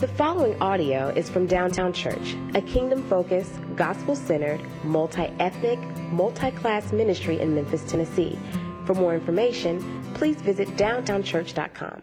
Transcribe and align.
The 0.00 0.06
following 0.06 0.56
audio 0.62 1.08
is 1.08 1.28
from 1.28 1.48
Downtown 1.48 1.92
Church, 1.92 2.36
a 2.54 2.62
kingdom 2.62 3.02
focused, 3.08 3.58
gospel 3.74 4.14
centered, 4.14 4.60
multi 4.84 5.22
ethnic, 5.40 5.80
multi 6.12 6.52
class 6.52 6.92
ministry 6.92 7.40
in 7.40 7.52
Memphis, 7.52 7.82
Tennessee. 7.82 8.38
For 8.84 8.94
more 8.94 9.12
information, 9.12 10.04
please 10.14 10.36
visit 10.36 10.68
downtownchurch.com. 10.76 12.02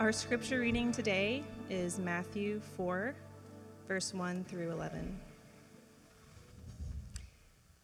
Our 0.00 0.12
scripture 0.12 0.60
reading 0.60 0.92
today 0.92 1.42
is 1.70 1.98
Matthew 1.98 2.60
4, 2.76 3.14
verse 3.88 4.12
1 4.12 4.44
through 4.44 4.70
11. 4.70 5.18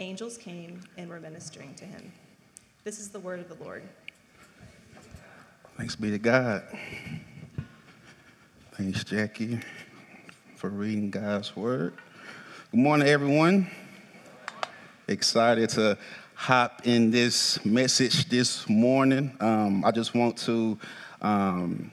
angels 0.00 0.38
came 0.38 0.80
and 0.96 1.10
were 1.10 1.20
ministering 1.20 1.74
to 1.74 1.84
him. 1.84 2.10
This 2.84 2.98
is 2.98 3.10
the 3.10 3.20
word 3.20 3.38
of 3.38 3.48
the 3.48 3.62
Lord. 3.62 3.82
Thanks 5.76 5.94
be 5.94 6.10
to 6.10 6.18
God. 6.18 6.62
Thanks, 8.72 9.04
Jackie, 9.04 9.60
for 10.56 10.70
reading 10.70 11.10
God's 11.10 11.54
word. 11.54 11.92
Good 12.70 12.80
morning, 12.80 13.08
everyone. 13.08 13.70
Excited 15.06 15.68
to 15.70 15.98
hop 16.34 16.80
in 16.84 17.10
this 17.10 17.62
message 17.66 18.26
this 18.30 18.66
morning. 18.70 19.36
Um, 19.38 19.84
I 19.84 19.90
just 19.90 20.14
want 20.14 20.38
to 20.38 20.78
um, 21.20 21.92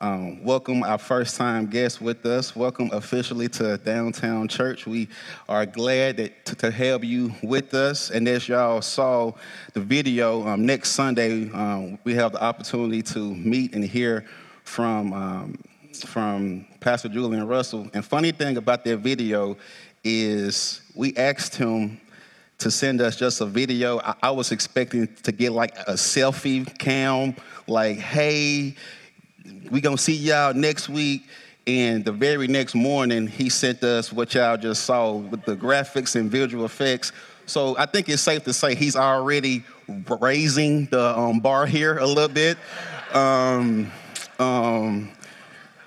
um, 0.00 0.44
welcome 0.44 0.84
our 0.84 0.98
first 0.98 1.36
time 1.36 1.66
guest 1.66 2.00
with 2.00 2.24
us. 2.24 2.54
Welcome 2.54 2.90
officially 2.92 3.48
to 3.50 3.78
Downtown 3.78 4.46
Church. 4.46 4.86
We 4.86 5.08
are 5.48 5.66
glad 5.66 6.18
that, 6.18 6.44
to, 6.46 6.54
to 6.56 6.70
have 6.70 7.02
you 7.02 7.34
with 7.42 7.74
us. 7.74 8.10
And 8.10 8.28
as 8.28 8.48
y'all 8.48 8.80
saw 8.80 9.32
the 9.72 9.80
video, 9.80 10.46
um, 10.46 10.64
next 10.64 10.90
Sunday 10.90 11.50
um, 11.50 11.98
we 12.04 12.14
have 12.14 12.32
the 12.32 12.42
opportunity 12.42 13.02
to 13.02 13.34
meet 13.34 13.74
and 13.74 13.84
hear 13.84 14.24
from 14.62 15.12
um, 15.12 15.58
from 16.06 16.64
Pastor 16.78 17.08
Julian 17.08 17.48
Russell. 17.48 17.88
And 17.92 18.04
funny 18.04 18.30
thing 18.30 18.56
about 18.56 18.84
that 18.84 18.98
video 18.98 19.56
is 20.04 20.80
we 20.94 21.16
asked 21.16 21.56
him 21.56 22.00
to 22.58 22.70
send 22.70 23.00
us 23.00 23.16
just 23.16 23.40
a 23.40 23.46
video. 23.46 23.98
I, 24.00 24.14
I 24.22 24.30
was 24.30 24.52
expecting 24.52 25.08
to 25.24 25.32
get 25.32 25.50
like 25.50 25.76
a 25.88 25.94
selfie 25.94 26.78
cam, 26.78 27.34
like, 27.66 27.98
hey, 27.98 28.76
we 29.70 29.80
gonna 29.80 29.98
see 29.98 30.14
y'all 30.14 30.54
next 30.54 30.88
week. 30.88 31.22
And 31.66 32.02
the 32.02 32.12
very 32.12 32.48
next 32.48 32.74
morning, 32.74 33.26
he 33.26 33.50
sent 33.50 33.82
us 33.84 34.10
what 34.10 34.34
y'all 34.34 34.56
just 34.56 34.84
saw 34.84 35.12
with 35.12 35.44
the 35.44 35.54
graphics 35.54 36.16
and 36.16 36.30
visual 36.30 36.64
effects. 36.64 37.12
So 37.44 37.76
I 37.76 37.84
think 37.86 38.08
it's 38.08 38.22
safe 38.22 38.44
to 38.44 38.54
say 38.54 38.74
he's 38.74 38.96
already 38.96 39.64
raising 40.20 40.86
the 40.86 41.18
um, 41.18 41.40
bar 41.40 41.66
here 41.66 41.98
a 41.98 42.06
little 42.06 42.28
bit. 42.28 42.56
Um, 43.12 43.90
um, 44.38 45.10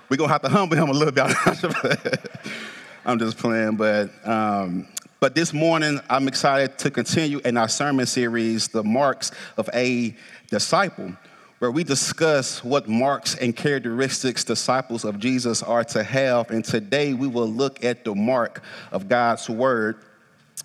we're 0.10 0.18
gonna 0.18 0.32
have 0.32 0.42
to 0.42 0.50
humble 0.50 0.78
him 0.78 0.90
a 0.90 0.94
little 0.94 1.14
bit. 1.14 2.30
I'm 3.06 3.18
just 3.18 3.38
playing, 3.38 3.78
but 3.78 4.10
um, 4.28 4.88
but 5.20 5.36
this 5.36 5.54
morning 5.54 6.00
I'm 6.10 6.28
excited 6.28 6.78
to 6.80 6.92
continue 6.92 7.40
in 7.46 7.58
our 7.58 7.70
sermon 7.70 8.06
series, 8.06 8.68
"The 8.68 8.84
Marks 8.84 9.32
of 9.58 9.70
a 9.74 10.16
Disciple," 10.50 11.14
where 11.62 11.70
we 11.70 11.84
discuss 11.84 12.64
what 12.64 12.88
marks 12.88 13.36
and 13.36 13.56
characteristics 13.56 14.44
disciples 14.44 15.06
of 15.06 15.20
Jesus 15.20 15.62
are 15.62 15.84
to 15.84 16.02
have. 16.02 16.50
And 16.50 16.66
today 16.66 17.14
we 17.14 17.28
will 17.28 17.48
look 17.48 17.84
at 17.84 18.04
the 18.04 18.16
mark 18.16 18.64
of 18.92 19.08
God's 19.08 19.48
Word, 19.48 19.98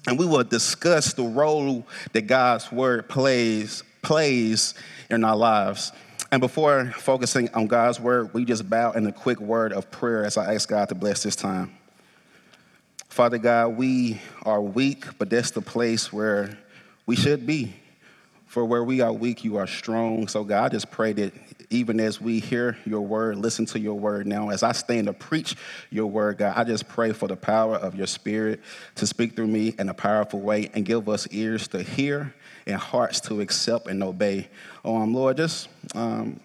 and 0.07 0.19
we 0.19 0.25
will 0.25 0.43
discuss 0.43 1.13
the 1.13 1.23
role 1.23 1.87
that 2.15 2.23
God's 2.23 2.73
Word 2.73 3.11
plays 3.11 3.83
plays 4.01 4.73
in 5.11 5.23
our 5.23 5.37
lives. 5.37 5.93
And 6.33 6.41
before 6.41 6.87
focusing 6.97 7.51
on 7.53 7.67
God's 7.67 8.01
word, 8.01 8.33
we 8.33 8.47
just 8.47 8.71
bow 8.71 8.93
in 8.93 9.07
a 9.07 9.13
quick 9.13 9.39
word 9.39 9.75
of 9.75 9.91
prayer 9.91 10.25
as 10.25 10.39
I 10.39 10.55
ask 10.55 10.67
God 10.67 10.89
to 10.89 10.95
bless 10.95 11.25
this 11.25 11.37
time. 11.37 11.77
Father 13.09 13.37
God, 13.37 13.77
we 13.77 14.23
are 14.45 14.63
weak, 14.63 15.19
but 15.19 15.29
that's 15.29 15.51
the 15.51 15.61
place 15.61 16.11
where 16.11 16.57
we 17.05 17.17
should 17.17 17.47
be. 17.47 17.75
For 18.57 18.65
where 18.65 18.85
we 18.85 19.03
are 19.03 19.13
weak, 19.13 19.45
you 19.45 19.59
are 19.59 19.67
strong. 19.67 20.29
So, 20.29 20.43
God, 20.43 20.65
I 20.65 20.69
just 20.71 20.91
pray 20.91 21.13
that 21.13 21.35
even 21.69 22.01
as 22.01 22.23
we 22.23 22.41
hear 22.41 22.79
your 22.87 23.03
word, 23.03 23.37
listen 23.37 23.67
to 23.67 23.79
your 23.79 23.99
word 23.99 24.27
now, 24.27 24.49
as 24.49 24.63
I 24.63 24.73
stand 24.73 25.09
to 25.09 25.13
preach 25.13 25.57
your 25.91 26.07
word, 26.07 26.39
God, 26.39 26.55
I 26.57 26.65
just 26.65 26.89
pray 26.89 27.13
for 27.13 27.29
the 27.29 27.37
power 27.37 27.77
of 27.77 27.95
your 27.95 28.07
spirit 28.07 28.63
to 28.95 29.07
speak 29.07 29.37
through 29.37 29.49
me 29.49 29.75
in 29.79 29.91
a 29.91 29.93
powerful 29.93 30.41
way 30.41 30.71
and 30.73 30.87
give 30.87 31.07
us 31.07 31.29
ears 31.33 31.69
to 31.69 31.83
hear 31.83 32.35
and 32.67 32.77
hearts 32.77 33.21
to 33.29 33.43
accept 33.43 33.89
and 33.89 34.03
obey. 34.03 34.49
Oh, 34.87 34.97
um, 34.97 35.13
Lord, 35.13 35.37
just 35.37 35.69
um, 35.95 36.41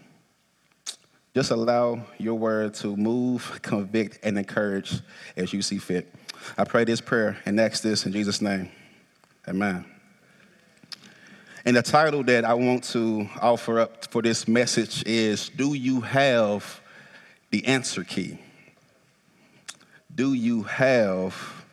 just 1.34 1.52
allow 1.52 2.04
your 2.18 2.36
word 2.36 2.74
to 2.74 2.94
move, 2.98 3.62
convict, 3.62 4.20
and 4.22 4.38
encourage 4.38 5.00
as 5.38 5.54
you 5.54 5.62
see 5.62 5.78
fit. 5.78 6.14
I 6.58 6.66
pray 6.66 6.84
this 6.84 7.00
prayer 7.00 7.38
and 7.46 7.58
ask 7.58 7.82
this 7.82 8.06
in 8.06 8.12
Jesus' 8.12 8.42
name. 8.42 8.70
Amen. 9.48 9.86
And 11.64 11.76
the 11.76 11.82
title 11.82 12.24
that 12.24 12.44
I 12.44 12.54
want 12.56 12.84
to 12.86 13.30
offer 13.40 13.80
up 13.80 14.06
for 14.12 14.22
this 14.22 14.48
message 14.48 15.04
is 15.06 15.50
Do 15.50 15.74
You 15.76 16.02
Have 16.02 16.82
the 17.52 17.66
Answer 17.66 18.04
Key? 18.04 18.40
Do 20.14 20.34
you 20.34 20.64
have 20.64 21.64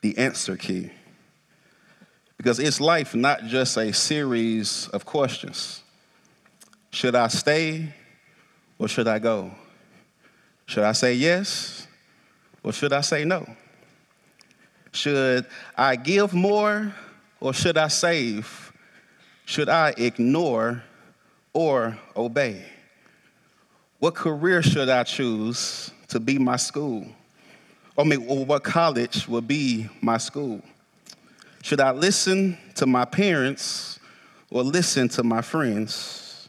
the 0.00 0.16
answer 0.18 0.56
key? 0.56 0.90
Because 2.36 2.58
it's 2.58 2.80
life 2.80 3.14
not 3.14 3.44
just 3.44 3.76
a 3.76 3.92
series 3.92 4.88
of 4.88 5.04
questions. 5.04 5.82
Should 6.90 7.14
I 7.14 7.28
stay 7.28 7.94
or 8.78 8.88
should 8.88 9.06
I 9.06 9.18
go? 9.18 9.52
Should 10.66 10.84
I 10.84 10.92
say 10.92 11.14
yes 11.14 11.86
or 12.64 12.72
should 12.72 12.92
I 12.92 13.02
say 13.02 13.24
no? 13.24 13.46
Should 14.92 15.46
I 15.76 15.94
give 15.96 16.32
more 16.32 16.92
or 17.40 17.52
should 17.52 17.78
I 17.78 17.88
save? 17.88 18.69
Should 19.50 19.68
I 19.68 19.92
ignore 19.96 20.80
or 21.52 21.98
obey? 22.16 22.64
What 23.98 24.14
career 24.14 24.62
should 24.62 24.88
I 24.88 25.02
choose 25.02 25.90
to 26.06 26.20
be 26.20 26.38
my 26.38 26.54
school? 26.54 27.04
Or, 27.96 28.04
what 28.04 28.62
college 28.62 29.26
will 29.26 29.40
be 29.40 29.88
my 30.00 30.18
school? 30.18 30.62
Should 31.64 31.80
I 31.80 31.90
listen 31.90 32.58
to 32.76 32.86
my 32.86 33.04
parents 33.04 33.98
or 34.50 34.62
listen 34.62 35.08
to 35.08 35.24
my 35.24 35.42
friends. 35.42 36.48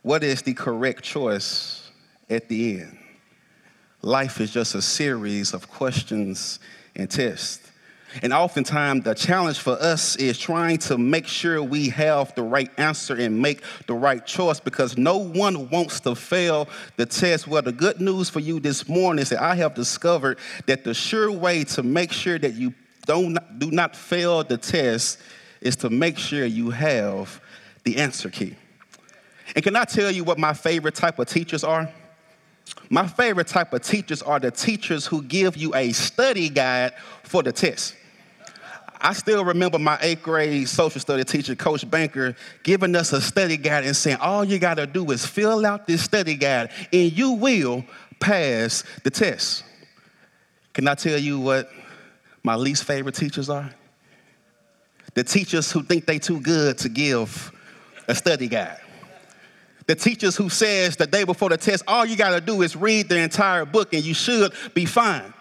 What 0.00 0.24
is 0.24 0.40
the 0.40 0.54
correct 0.54 1.02
choice 1.02 1.90
at 2.30 2.48
the 2.48 2.80
end? 2.80 2.96
Life 4.00 4.40
is 4.40 4.50
just 4.50 4.74
a 4.74 4.80
series 4.80 5.52
of 5.52 5.68
questions 5.68 6.60
and 6.94 7.10
tests. 7.10 7.72
And 8.22 8.32
oftentimes, 8.32 9.04
the 9.04 9.14
challenge 9.14 9.58
for 9.58 9.72
us 9.72 10.16
is 10.16 10.38
trying 10.38 10.78
to 10.78 10.96
make 10.96 11.26
sure 11.26 11.62
we 11.62 11.88
have 11.90 12.34
the 12.34 12.42
right 12.42 12.70
answer 12.78 13.14
and 13.14 13.40
make 13.40 13.62
the 13.86 13.94
right 13.94 14.24
choice 14.24 14.58
because 14.60 14.96
no 14.96 15.18
one 15.18 15.68
wants 15.68 16.00
to 16.00 16.14
fail 16.14 16.68
the 16.96 17.04
test. 17.04 17.46
Well, 17.46 17.62
the 17.62 17.72
good 17.72 18.00
news 18.00 18.30
for 18.30 18.40
you 18.40 18.58
this 18.60 18.88
morning 18.88 19.22
is 19.22 19.30
that 19.30 19.42
I 19.42 19.54
have 19.56 19.74
discovered 19.74 20.38
that 20.66 20.84
the 20.84 20.94
sure 20.94 21.30
way 21.30 21.64
to 21.64 21.82
make 21.82 22.12
sure 22.12 22.38
that 22.38 22.54
you 22.54 22.72
don't, 23.06 23.38
do 23.58 23.70
not 23.70 23.94
fail 23.94 24.42
the 24.44 24.56
test 24.56 25.18
is 25.60 25.76
to 25.76 25.90
make 25.90 26.18
sure 26.18 26.44
you 26.44 26.70
have 26.70 27.40
the 27.84 27.96
answer 27.98 28.30
key. 28.30 28.56
And 29.54 29.62
can 29.62 29.76
I 29.76 29.84
tell 29.84 30.10
you 30.10 30.24
what 30.24 30.38
my 30.38 30.54
favorite 30.54 30.94
type 30.94 31.18
of 31.18 31.28
teachers 31.28 31.64
are? 31.64 31.90
My 32.88 33.06
favorite 33.06 33.48
type 33.48 33.72
of 33.72 33.82
teachers 33.82 34.22
are 34.22 34.38
the 34.38 34.50
teachers 34.50 35.06
who 35.06 35.22
give 35.22 35.56
you 35.56 35.74
a 35.74 35.92
study 35.92 36.48
guide 36.48 36.92
for 37.24 37.42
the 37.42 37.52
test. 37.52 37.94
I 39.00 39.12
still 39.12 39.44
remember 39.44 39.78
my 39.78 39.98
eighth 40.00 40.22
grade 40.22 40.68
social 40.68 41.00
study 41.00 41.24
teacher, 41.24 41.54
Coach 41.54 41.88
Banker, 41.88 42.34
giving 42.62 42.94
us 42.96 43.12
a 43.12 43.20
study 43.20 43.56
guide 43.56 43.84
and 43.84 43.94
saying, 43.94 44.18
All 44.20 44.44
you 44.44 44.58
got 44.58 44.74
to 44.74 44.86
do 44.86 45.10
is 45.10 45.26
fill 45.26 45.66
out 45.66 45.86
this 45.86 46.02
study 46.02 46.34
guide 46.34 46.70
and 46.92 47.12
you 47.12 47.32
will 47.32 47.84
pass 48.20 48.84
the 49.04 49.10
test. 49.10 49.64
Can 50.72 50.88
I 50.88 50.94
tell 50.94 51.18
you 51.18 51.40
what 51.40 51.70
my 52.42 52.54
least 52.54 52.84
favorite 52.84 53.14
teachers 53.14 53.50
are? 53.50 53.70
The 55.14 55.24
teachers 55.24 55.70
who 55.72 55.82
think 55.82 56.06
they're 56.06 56.18
too 56.18 56.40
good 56.40 56.78
to 56.78 56.88
give 56.88 57.52
a 58.08 58.14
study 58.14 58.48
guide. 58.48 58.78
The 59.86 59.94
teachers 59.94 60.36
who 60.36 60.48
says 60.48 60.96
the 60.96 61.06
day 61.06 61.24
before 61.24 61.48
the 61.48 61.56
test, 61.56 61.84
all 61.86 62.04
you 62.04 62.16
got 62.16 62.30
to 62.30 62.40
do 62.40 62.62
is 62.62 62.74
read 62.74 63.08
the 63.08 63.18
entire 63.18 63.64
book 63.64 63.94
and 63.94 64.04
you 64.04 64.14
should 64.14 64.52
be 64.74 64.84
fine. 64.84 65.32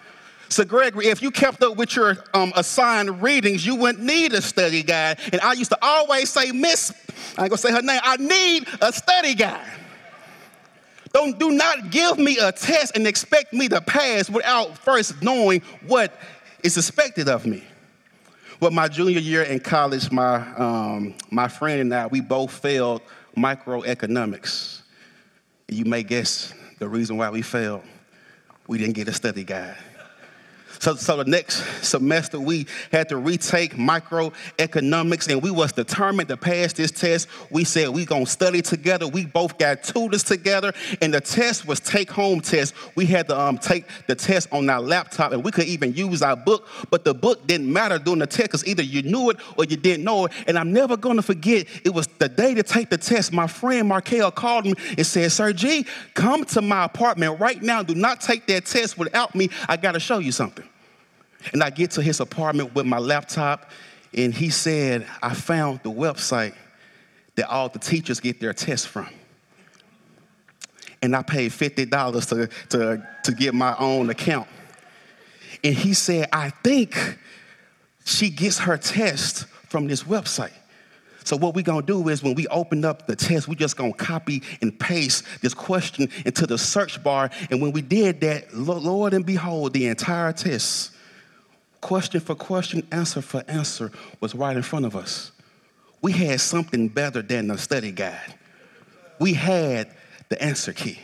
So, 0.50 0.64
Gregory, 0.64 1.08
if 1.08 1.24
you 1.24 1.32
kept 1.32 1.64
up 1.64 1.76
with 1.76 1.96
your 1.96 2.18
um, 2.36 2.54
assigned 2.56 3.24
readings, 3.24 3.66
you 3.66 3.76
wouldn't 3.76 4.04
need 4.04 4.34
a 4.34 4.42
study 4.42 4.84
guide. 4.84 5.20
And 5.32 5.42
I 5.42 5.54
used 5.54 5.72
to 5.72 5.78
always 5.82 6.30
say, 6.30 6.52
Miss, 6.52 6.94
I 7.38 7.44
ain't 7.44 7.50
gonna 7.50 7.58
say 7.58 7.72
her 7.72 7.82
name, 7.82 8.00
I 8.04 8.18
need 8.18 8.68
a 8.82 8.94
study 8.94 9.34
guide. 9.34 9.66
Don't 11.12 11.40
do 11.40 11.52
not 11.52 11.90
give 11.90 12.20
me 12.20 12.38
a 12.38 12.52
test 12.52 12.96
and 12.96 13.08
expect 13.08 13.54
me 13.54 13.68
to 13.70 13.82
pass 13.82 14.30
without 14.30 14.78
first 14.78 15.24
knowing 15.24 15.62
what 15.88 16.20
is 16.62 16.78
expected 16.78 17.28
of 17.28 17.46
me. 17.46 17.64
Well, 18.60 18.72
my 18.72 18.88
junior 18.88 19.20
year 19.20 19.44
in 19.44 19.60
college, 19.60 20.12
my, 20.12 20.36
um, 20.56 21.16
my 21.32 21.48
friend 21.48 21.82
and 21.82 21.94
I, 21.94 22.08
we 22.08 22.22
both 22.22 22.52
failed 22.52 23.02
microeconomics. 23.36 24.82
You 25.68 25.86
may 25.86 26.04
guess 26.04 26.54
the 26.80 26.88
reason 26.88 27.18
why 27.18 27.30
we 27.30 27.42
failed. 27.42 27.84
We 28.68 28.78
didn't 28.78 28.96
get 28.96 29.08
a 29.08 29.14
study 29.14 29.44
guide. 29.44 29.78
So, 30.80 30.96
so 30.96 31.18
the 31.18 31.26
next 31.26 31.86
semester 31.86 32.40
we 32.40 32.68
had 32.92 33.10
to 33.10 33.18
retake 33.18 33.74
microeconomics 33.76 35.32
and 35.32 35.42
we 35.42 35.52
was 35.52 35.72
determined 35.72 36.30
to 36.30 36.38
pass 36.38 36.74
this 36.74 36.92
test. 36.92 37.28
We 37.50 37.64
said 37.64 37.90
we 37.90 38.06
gonna 38.06 38.26
study 38.26 38.62
together. 38.62 39.08
We 39.08 39.26
both 39.26 39.58
got 39.58 39.84
tutors 39.84 40.24
together 40.24 40.74
and 41.02 41.14
the 41.14 41.22
test 41.22 41.68
was 41.68 41.80
take 41.80 42.12
home 42.12 42.42
test. 42.42 42.74
We 42.96 43.06
had 43.06 43.28
to 43.28 43.40
um, 43.40 43.58
take 43.58 43.86
the 44.08 44.16
test 44.16 44.50
on 44.52 44.70
our 44.70 44.82
laptop 44.82 45.32
and 45.32 45.44
we 45.44 45.52
could 45.52 45.66
even 45.66 45.94
use 45.94 46.22
our 46.22 46.36
book, 46.36 46.68
but 46.90 47.04
the 47.04 47.14
book 47.14 47.48
didn't 47.48 47.72
matter 47.72 47.98
during 47.98 48.20
the 48.20 48.28
test 48.28 48.50
because 48.50 48.68
either 48.68 48.84
you 48.84 49.02
knew 49.02 49.30
it 49.30 49.38
or 49.58 49.66
you 49.66 49.78
didn't 49.78 50.04
know 50.04 50.26
it. 50.26 50.32
And 50.48 50.58
I'm 50.58 50.74
never 50.74 50.98
gonna 50.98 51.22
forget, 51.22 51.68
it 51.84 51.94
was 51.94 52.08
the 52.08 52.30
day 52.30 52.54
to 52.54 52.64
take 52.64 52.90
the 52.90 52.98
test. 52.98 53.34
My 53.34 53.48
friend 53.48 53.88
Markel 53.88 54.32
called 54.32 54.66
me 54.66 54.74
and 54.98 55.06
said, 55.06 55.32
Sir 55.32 55.54
G, 55.54 55.86
come 56.14 56.46
to 56.46 56.62
my 56.62 56.86
apartment 56.86 57.40
right 57.40 57.62
now. 57.62 57.84
Do 57.84 57.96
not 57.96 58.22
take 58.22 58.46
that 58.48 58.66
test 58.66 58.98
without 58.98 59.36
me. 59.36 59.50
I 59.68 59.78
gotta 59.78 60.00
show 60.00 60.20
you 60.20 60.32
something. 60.32 60.66
And 61.54 61.64
I 61.64 61.70
get 61.70 61.92
to 61.92 62.02
his 62.02 62.20
apartment 62.20 62.76
with 62.76 62.86
my 62.86 63.00
laptop, 63.00 63.70
and 64.14 64.34
he 64.34 64.50
said, 64.50 65.06
I 65.22 65.34
found 65.34 65.82
the 65.84 65.92
website 65.92 66.56
that 67.36 67.50
all 67.50 67.70
the 67.70 67.80
teachers 67.80 68.20
get 68.20 68.40
their 68.40 68.54
tests 68.54 68.86
from. 68.86 69.10
And 71.02 71.16
I 71.16 71.22
paid 71.22 71.52
$50 71.52 72.30
to, 72.30 72.48
to, 72.70 73.08
to 73.24 73.32
get 73.34 73.54
my 73.54 73.76
own 73.78 74.10
account. 74.10 74.48
And 75.64 75.76
he 75.76 75.94
said, 75.94 76.30
I 76.32 76.50
think 76.50 76.96
she 78.06 78.30
gets 78.30 78.60
her 78.60 78.78
test 78.78 79.46
from 79.70 79.88
this 79.88 80.04
website. 80.04 80.54
So 81.26 81.36
what 81.36 81.56
we're 81.56 81.64
gonna 81.64 81.82
do 81.82 82.08
is 82.10 82.22
when 82.22 82.36
we 82.36 82.48
open 82.48 82.86
up 82.86 83.08
the 83.08 83.16
test, 83.16 83.48
we're 83.48 83.56
just 83.56 83.76
gonna 83.76 83.94
copy 83.94 84.44
and 84.62 84.80
paste 84.80 85.26
this 85.42 85.56
question 85.56 86.08
into 86.24 86.46
the 86.46 86.58
search 86.58 87.04
bar. 87.04 87.32
And 87.50 87.62
when 87.62 87.72
we 87.72 87.82
did 87.82 88.22
that, 88.22 88.54
Lord 88.54 89.14
and 89.14 89.26
behold, 89.26 89.74
the 89.74 89.88
entire 89.88 90.32
test 90.34 90.92
question 91.86 92.20
for 92.20 92.34
question, 92.34 92.82
answer 92.92 93.22
for 93.22 93.44
answer 93.48 93.92
was 94.20 94.34
right 94.34 94.58
in 94.58 94.64
front 94.64 94.86
of 94.86 94.96
us. 94.96 95.32
We 96.02 96.14
had 96.14 96.42
something 96.42 96.88
better 96.88 97.22
than 97.22 97.48
the 97.48 97.60
study 97.60 97.92
guide. 97.92 98.34
We 99.20 99.36
had 99.36 99.92
the 100.30 100.42
answer 100.42 100.74
key. 100.74 100.98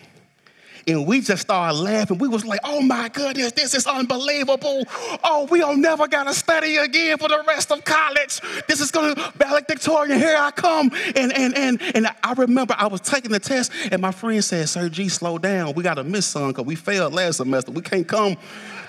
And 0.88 1.06
we 1.06 1.22
just 1.22 1.44
started 1.44 1.78
laughing. 1.78 2.18
We 2.18 2.28
was 2.28 2.44
like, 2.44 2.62
oh 2.64 2.82
my 2.82 3.10
goodness, 3.10 3.52
this 3.52 3.76
is 3.76 3.86
unbelievable. 3.86 4.84
Oh, 5.24 5.48
we 5.52 5.60
don't 5.60 5.82
never 5.82 6.08
gotta 6.08 6.34
study 6.34 6.78
again 6.78 7.20
for 7.20 7.28
the 7.28 7.44
rest 7.48 7.72
of 7.72 7.86
college. 7.86 8.42
This 8.68 8.82
is 8.82 8.90
gonna 8.90 9.14
valedictorian, 9.36 10.18
here 10.18 10.36
I 10.36 10.50
come. 10.50 10.90
And 11.16 11.32
and 11.38 11.56
and 11.56 11.80
and 11.96 12.08
I 12.24 12.34
remember 12.34 12.74
I 12.76 12.88
was 12.88 13.02
taking 13.02 13.32
the 13.32 13.40
test, 13.40 13.72
and 13.92 14.02
my 14.02 14.12
friend 14.12 14.44
said, 14.44 14.68
Sir 14.68 14.90
G, 14.90 15.10
slow 15.10 15.38
down. 15.38 15.74
We 15.76 15.84
gotta 15.84 16.04
miss 16.04 16.26
some 16.26 16.48
because 16.48 16.66
we 16.66 16.74
failed 16.74 17.14
last 17.14 17.38
semester. 17.38 17.72
We 17.72 17.84
can't 17.84 18.08
come 18.08 18.36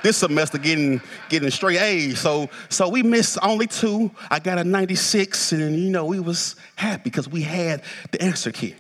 this 0.03 0.17
semester 0.17 0.59
getting 0.59 1.01
getting 1.29 1.51
straight 1.51 1.81
A's. 1.81 2.21
So 2.21 2.49
so 2.69 2.89
we 2.89 3.03
missed 3.03 3.39
only 3.43 3.67
two. 3.67 4.11
I 4.31 4.39
got 4.39 4.59
a 4.59 4.65
96, 4.65 5.53
and 5.53 5.77
you 5.77 5.91
know 5.91 6.05
we 6.05 6.21
was 6.21 6.57
happy 6.77 7.03
because 7.05 7.29
we 7.29 7.43
had 7.43 7.83
the 8.11 8.23
answer 8.23 8.53
key. 8.53 8.75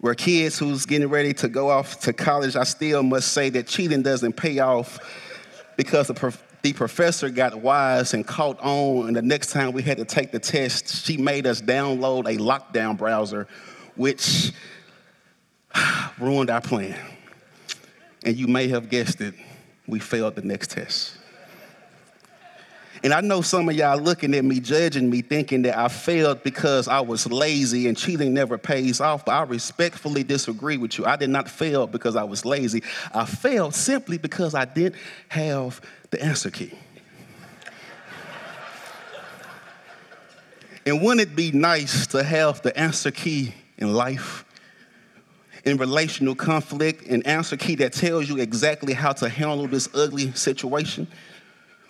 We're 0.00 0.14
kids 0.14 0.58
who's 0.58 0.86
getting 0.86 1.08
ready 1.08 1.32
to 1.34 1.48
go 1.48 1.70
off 1.70 2.00
to 2.00 2.12
college. 2.12 2.54
I 2.54 2.62
still 2.62 3.02
must 3.02 3.32
say 3.32 3.50
that 3.50 3.66
cheating 3.66 4.02
doesn't 4.02 4.34
pay 4.34 4.60
off 4.60 5.00
because 5.76 6.06
the, 6.06 6.14
prof- 6.14 6.42
the 6.62 6.72
professor 6.72 7.30
got 7.30 7.56
wise 7.60 8.14
and 8.14 8.24
caught 8.24 8.60
on. 8.60 9.08
And 9.08 9.16
the 9.16 9.22
next 9.22 9.50
time 9.50 9.72
we 9.72 9.82
had 9.82 9.98
to 9.98 10.04
take 10.04 10.30
the 10.30 10.38
test, 10.38 11.04
she 11.04 11.16
made 11.16 11.48
us 11.48 11.60
download 11.60 12.32
a 12.32 12.36
lockdown 12.38 12.96
browser, 12.96 13.48
which 13.96 14.52
ruined 16.20 16.50
our 16.50 16.60
plan. 16.60 16.96
And 18.24 18.36
you 18.36 18.46
may 18.46 18.68
have 18.68 18.90
guessed 18.90 19.20
it, 19.20 19.34
we 19.88 19.98
failed 19.98 20.36
the 20.36 20.42
next 20.42 20.70
test. 20.70 21.14
And 23.02 23.14
I 23.14 23.20
know 23.20 23.42
some 23.42 23.68
of 23.68 23.76
y'all 23.76 23.98
looking 23.98 24.34
at 24.34 24.44
me, 24.44 24.58
judging 24.58 25.08
me, 25.08 25.22
thinking 25.22 25.62
that 25.62 25.78
I 25.78 25.88
failed 25.88 26.42
because 26.42 26.88
I 26.88 27.00
was 27.00 27.26
lazy 27.30 27.86
and 27.86 27.96
cheating 27.96 28.34
never 28.34 28.58
pays 28.58 29.00
off. 29.00 29.24
But 29.24 29.32
I 29.32 29.42
respectfully 29.44 30.24
disagree 30.24 30.76
with 30.76 30.98
you. 30.98 31.06
I 31.06 31.16
did 31.16 31.30
not 31.30 31.48
fail 31.48 31.86
because 31.86 32.16
I 32.16 32.24
was 32.24 32.44
lazy. 32.44 32.82
I 33.14 33.24
failed 33.24 33.74
simply 33.74 34.18
because 34.18 34.54
I 34.54 34.64
didn't 34.64 34.96
have 35.28 35.80
the 36.10 36.20
answer 36.22 36.50
key. 36.50 36.72
and 40.84 41.02
wouldn't 41.02 41.20
it 41.20 41.36
be 41.36 41.52
nice 41.52 42.06
to 42.08 42.22
have 42.24 42.62
the 42.62 42.76
answer 42.76 43.10
key 43.10 43.54
in 43.76 43.92
life? 43.92 44.44
In 45.64 45.76
relational 45.76 46.34
conflict, 46.34 47.06
an 47.06 47.22
answer 47.24 47.56
key 47.56 47.74
that 47.76 47.92
tells 47.92 48.28
you 48.28 48.38
exactly 48.38 48.92
how 48.92 49.12
to 49.12 49.28
handle 49.28 49.66
this 49.66 49.88
ugly 49.94 50.32
situation. 50.32 51.06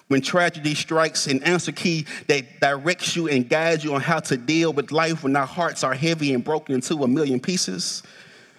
When 0.09 0.23
tragedy 0.23 0.75
strikes, 0.75 1.27
an 1.27 1.43
answer 1.43 1.73
key 1.73 2.07
that 2.29 2.61
directs 2.61 3.15
you 3.15 3.29
and 3.29 3.49
guides 3.49 3.85
you 3.85 3.95
on 3.95 4.01
how 4.01 4.21
to 4.21 4.37
deal 4.39 4.73
with 4.73 4.91
life 4.91 5.23
when 5.23 5.37
our 5.37 5.47
hearts 5.47 5.85
are 5.85 5.95
heavy 5.95 6.33
and 6.33 6.43
broken 6.43 6.75
into 6.75 6.95
a 7.05 7.09
million 7.09 7.41
pieces. 7.41 8.03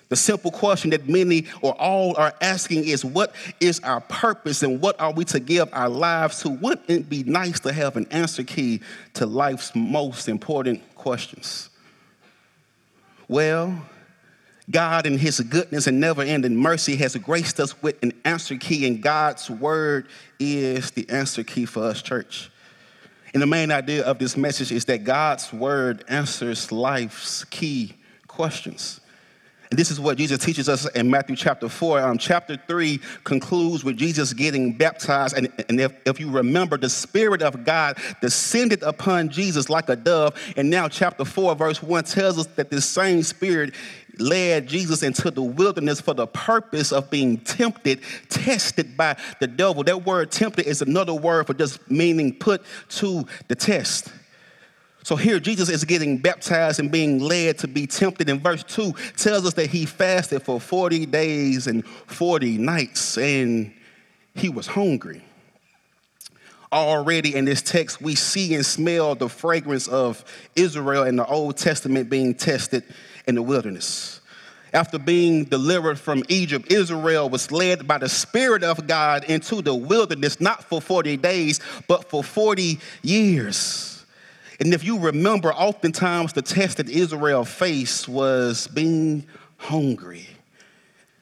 The 0.10 0.16
simple 0.16 0.52
question 0.52 0.90
that 0.90 1.08
many 1.08 1.46
or 1.62 1.74
all 1.80 2.18
are 2.18 2.34
asking 2.42 2.86
is 2.86 3.06
what 3.06 3.34
is 3.60 3.80
our 3.82 4.02
purpose 4.02 4.64
and 4.64 4.82
what 4.82 5.00
are 5.00 5.12
we 5.12 5.24
to 5.26 5.40
give 5.40 5.70
our 5.72 5.90
lives 5.90 6.42
to? 6.42 6.50
Wouldn't 6.50 6.90
it 6.90 7.10
be 7.10 7.24
nice 7.24 7.60
to 7.62 7.72
have 7.72 7.96
an 7.96 8.08
answer 8.10 8.44
key 8.44 8.82
to 9.14 9.28
life's 9.28 9.76
most 9.76 10.28
important 10.28 10.82
questions? 10.96 11.70
Well, 13.28 13.80
God, 14.72 15.06
in 15.06 15.18
His 15.18 15.40
goodness 15.40 15.88
and 15.88 16.00
never 16.00 16.22
ending 16.22 16.56
mercy, 16.56 16.96
has 16.98 17.16
graced 17.16 17.60
us 17.60 17.82
with 17.82 18.02
an 18.04 18.14
answer 18.26 18.56
key, 18.56 18.86
and 18.86 19.02
God's 19.02 19.50
word 19.50 20.08
is 20.40 20.92
the 20.92 21.10
answer 21.10 21.44
key 21.44 21.66
for 21.66 21.84
us, 21.84 22.02
church. 22.02 22.52
And 23.34 23.42
the 23.42 23.48
main 23.48 23.72
idea 23.72 24.04
of 24.04 24.20
this 24.20 24.36
message 24.36 24.72
is 24.72 24.86
that 24.86 25.04
God's 25.04 25.52
word 25.54 26.04
answers 26.08 26.72
life's 26.72 27.44
key 27.46 27.96
questions. 28.28 29.00
And 29.72 29.78
this 29.78 29.92
is 29.92 30.00
what 30.00 30.18
Jesus 30.18 30.44
teaches 30.44 30.68
us 30.68 30.88
in 30.96 31.12
Matthew 31.12 31.36
chapter 31.36 31.70
4. 31.70 32.02
Um, 32.02 32.18
chapter 32.18 32.58
3 32.58 33.00
concludes 33.24 33.84
with 33.84 33.98
Jesus 33.98 34.34
getting 34.34 34.74
baptized. 34.74 35.38
And, 35.38 35.54
and 35.70 35.80
if, 35.80 35.94
if 36.08 36.20
you 36.20 36.32
remember, 36.32 36.76
the 36.76 36.90
Spirit 36.90 37.44
of 37.44 37.64
God 37.64 38.00
descended 38.20 38.82
upon 38.82 39.30
Jesus 39.30 39.70
like 39.70 39.88
a 39.90 39.96
dove. 39.96 40.36
And 40.58 40.72
now, 40.72 40.88
chapter 40.88 41.24
4, 41.24 41.54
verse 41.54 41.84
1 41.84 42.04
tells 42.06 42.40
us 42.40 42.48
that 42.56 42.72
this 42.72 42.86
same 42.86 43.22
Spirit 43.22 43.76
led 44.20 44.68
Jesus 44.68 45.04
into 45.04 45.32
the 45.32 45.42
wilderness 45.42 46.02
for 46.02 46.14
the 46.14 46.28
purpose 46.28 46.92
of 46.92 47.10
being 47.10 47.38
tempted, 47.38 48.02
tested 48.30 48.96
by 48.98 49.18
the 49.40 49.48
devil. 49.48 49.84
That 49.84 50.06
word 50.06 50.32
tempted 50.32 50.68
is 50.68 50.82
another 50.82 51.14
word 51.14 51.48
for 51.48 51.54
just 51.54 51.90
meaning 51.90 52.36
put 52.36 52.64
to 52.90 53.26
the 53.48 53.56
test. 53.56 54.12
So 55.04 55.16
here 55.16 55.40
Jesus 55.40 55.70
is 55.70 55.86
getting 55.86 56.18
baptized 56.18 56.80
and 56.80 56.92
being 56.92 57.20
led 57.20 57.58
to 57.60 57.68
be 57.68 57.88
tempted. 57.88 58.30
And 58.30 58.42
verse 58.42 58.64
2 58.64 58.94
tells 59.16 59.46
us 59.46 59.54
that 59.56 59.70
he 59.70 59.86
fasted 59.86 60.44
for 60.44 60.60
40 60.60 61.06
days 61.06 61.68
and 61.68 61.86
40 61.86 62.58
nights 62.58 63.18
and 63.18 63.74
he 64.36 64.50
was 64.50 64.68
hungry. 64.68 65.24
Already 66.72 67.36
in 67.36 67.46
this 67.46 67.62
text, 67.62 68.00
we 68.00 68.14
see 68.14 68.54
and 68.54 68.66
smell 68.66 69.16
the 69.16 69.28
fragrance 69.28 69.88
of 69.88 70.24
Israel 70.56 71.04
in 71.04 71.16
the 71.16 71.26
Old 71.26 71.58
Testament 71.58 72.10
being 72.10 72.36
tested 72.36 72.84
in 73.28 73.36
the 73.36 73.42
wilderness. 73.42 74.22
After 74.72 75.00
being 75.00 75.46
delivered 75.46 76.00
from 76.00 76.24
Egypt, 76.30 76.72
Israel 76.72 77.28
was 77.28 77.52
led 77.52 77.88
by 77.88 77.98
the 77.98 78.10
Spirit 78.10 78.64
of 78.64 78.86
God 78.86 79.24
into 79.24 79.64
the 79.64 79.74
wilderness, 79.74 80.40
not 80.40 80.64
for 80.64 80.80
40 80.80 81.18
days, 81.18 81.60
but 81.88 82.08
for 82.08 82.24
40 82.24 82.80
years. 83.02 84.06
And 84.60 84.74
if 84.74 84.84
you 84.84 85.00
remember, 85.00 85.52
oftentimes 85.52 86.34
the 86.34 86.44
test 86.44 86.78
that 86.78 86.90
Israel 86.90 87.46
faced 87.46 88.08
was 88.08 88.68
being 88.68 89.26
hungry. 89.58 90.28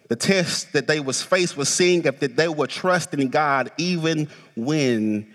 The 0.10 0.16
test 0.16 0.74
that 0.74 0.88
they 0.88 1.00
was 1.00 1.22
faced 1.22 1.56
was 1.56 1.70
seeing 1.70 2.04
if 2.04 2.20
they 2.20 2.48
were 2.48 2.68
trusting 2.68 3.30
God 3.30 3.72
even 3.78 4.28
when 4.56 5.28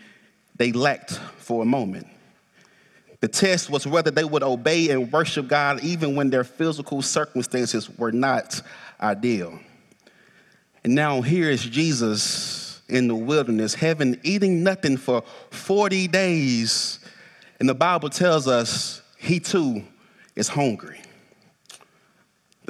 they 0.56 0.72
lacked 0.72 1.12
for 1.38 1.62
a 1.62 1.66
moment. 1.66 2.06
The 3.20 3.28
test 3.28 3.70
was 3.70 3.86
whether 3.86 4.10
they 4.10 4.24
would 4.24 4.42
obey 4.42 4.90
and 4.90 5.12
worship 5.12 5.48
God 5.48 5.82
even 5.84 6.16
when 6.16 6.30
their 6.30 6.44
physical 6.44 7.02
circumstances 7.02 7.88
were 7.98 8.12
not 8.12 8.60
ideal. 9.00 9.58
And 10.82 10.94
now 10.94 11.20
here 11.20 11.48
is 11.48 11.64
Jesus 11.64 12.82
in 12.88 13.06
the 13.06 13.14
wilderness, 13.14 13.74
having 13.74 14.18
eating 14.24 14.64
nothing 14.64 14.96
for 14.96 15.22
40 15.50 16.08
days 16.08 16.98
and 17.62 17.68
the 17.68 17.76
Bible 17.76 18.10
tells 18.10 18.48
us 18.48 19.02
he 19.16 19.38
too 19.38 19.84
is 20.34 20.48
hungry. 20.48 21.00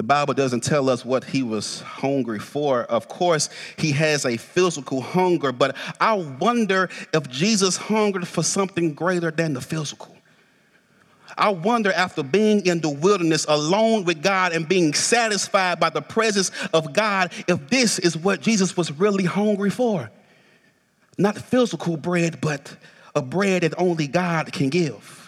The 0.03 0.07
Bible 0.07 0.33
doesn't 0.33 0.65
tell 0.65 0.89
us 0.89 1.05
what 1.05 1.23
he 1.23 1.43
was 1.43 1.79
hungry 1.79 2.37
for. 2.37 2.83
Of 2.83 3.07
course, 3.07 3.47
he 3.77 3.93
has 3.93 4.25
a 4.25 4.35
physical 4.35 4.99
hunger, 4.99 5.53
but 5.53 5.77
I 5.97 6.15
wonder 6.15 6.89
if 7.13 7.29
Jesus 7.29 7.77
hungered 7.77 8.27
for 8.27 8.43
something 8.43 8.95
greater 8.95 9.31
than 9.31 9.53
the 9.53 9.61
physical. 9.61 10.13
I 11.37 11.51
wonder 11.51 11.89
after 11.93 12.21
being 12.21 12.65
in 12.65 12.81
the 12.81 12.89
wilderness 12.89 13.45
alone 13.47 14.03
with 14.03 14.21
God 14.21 14.51
and 14.51 14.67
being 14.67 14.93
satisfied 14.93 15.79
by 15.79 15.89
the 15.89 16.01
presence 16.01 16.51
of 16.73 16.91
God, 16.91 17.31
if 17.47 17.69
this 17.69 17.97
is 17.97 18.17
what 18.17 18.41
Jesus 18.41 18.75
was 18.75 18.91
really 18.91 19.23
hungry 19.23 19.69
for. 19.69 20.11
Not 21.17 21.37
physical 21.37 21.95
bread, 21.95 22.41
but 22.41 22.75
a 23.15 23.21
bread 23.21 23.63
that 23.63 23.73
only 23.77 24.07
God 24.07 24.51
can 24.51 24.67
give. 24.67 25.22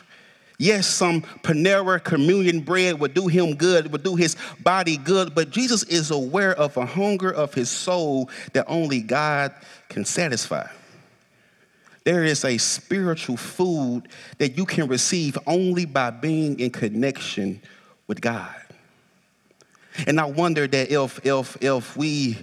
Yes, 0.57 0.87
some 0.87 1.21
Panera 1.21 2.01
communion 2.01 2.61
bread 2.61 2.99
would 2.99 3.13
do 3.13 3.27
him 3.27 3.55
good, 3.55 3.91
would 3.91 4.03
do 4.03 4.15
his 4.15 4.37
body 4.63 4.97
good, 4.97 5.35
but 5.35 5.49
Jesus 5.49 5.83
is 5.83 6.11
aware 6.11 6.53
of 6.53 6.77
a 6.77 6.85
hunger 6.85 7.31
of 7.31 7.53
his 7.53 7.69
soul 7.69 8.29
that 8.53 8.65
only 8.67 9.01
God 9.01 9.53
can 9.89 10.05
satisfy. 10.05 10.67
There 12.05 12.23
is 12.23 12.45
a 12.45 12.57
spiritual 12.57 13.35
food 13.35 14.07
that 14.37 14.57
you 14.57 14.65
can 14.65 14.87
receive 14.87 15.37
only 15.47 15.85
by 15.85 16.11
being 16.11 16.59
in 16.59 16.69
connection 16.69 17.61
with 18.07 18.21
God. 18.21 18.55
And 20.05 20.19
I 20.19 20.25
wonder 20.25 20.67
that 20.67 20.91
if 20.91 21.25
if 21.25 21.57
if 21.61 21.97
we 21.97 22.37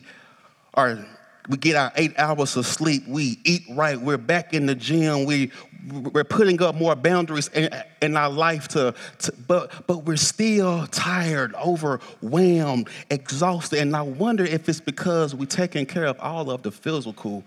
are 0.75 1.05
we 1.49 1.57
get 1.57 1.77
our 1.77 1.93
eight 1.97 2.19
hours 2.19 2.57
of 2.57 2.67
sleep, 2.67 3.07
we 3.09 3.39
eat 3.45 3.65
right, 3.71 4.01
we're 4.01 4.19
back 4.19 4.55
in 4.55 4.67
the 4.67 4.75
gym, 4.75 5.25
we, 5.25 5.51
we're 5.91 6.25
putting 6.25 6.63
up 6.63 6.75
more 6.77 6.95
boundaries 6.95 7.49
in, 7.49 7.69
in 8.01 8.17
our 8.17 8.31
life 8.31 8.69
to, 8.69 8.95
to, 9.19 9.33
but, 9.49 9.87
but 9.87 10.05
we're 10.05 10.17
still 10.17 10.87
tired, 10.89 11.55
overwhelmed, 11.55 12.89
exhausted. 13.11 13.81
And 13.81 13.97
I 13.97 14.03
wonder 14.03 14.45
if 14.45 14.69
it's 14.69 14.81
because 14.81 15.35
we're 15.35 15.47
taking 15.47 15.87
care 15.87 16.07
of 16.07 16.19
all 16.21 16.51
of 16.51 16.63
the 16.63 16.71
physical, 16.71 17.43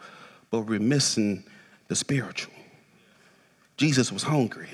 but 0.51 0.61
we're 0.61 0.79
missing 0.79 1.43
the 1.87 1.95
spiritual. 1.95 2.53
Jesus 3.77 4.11
was 4.11 4.23
hungry. 4.23 4.69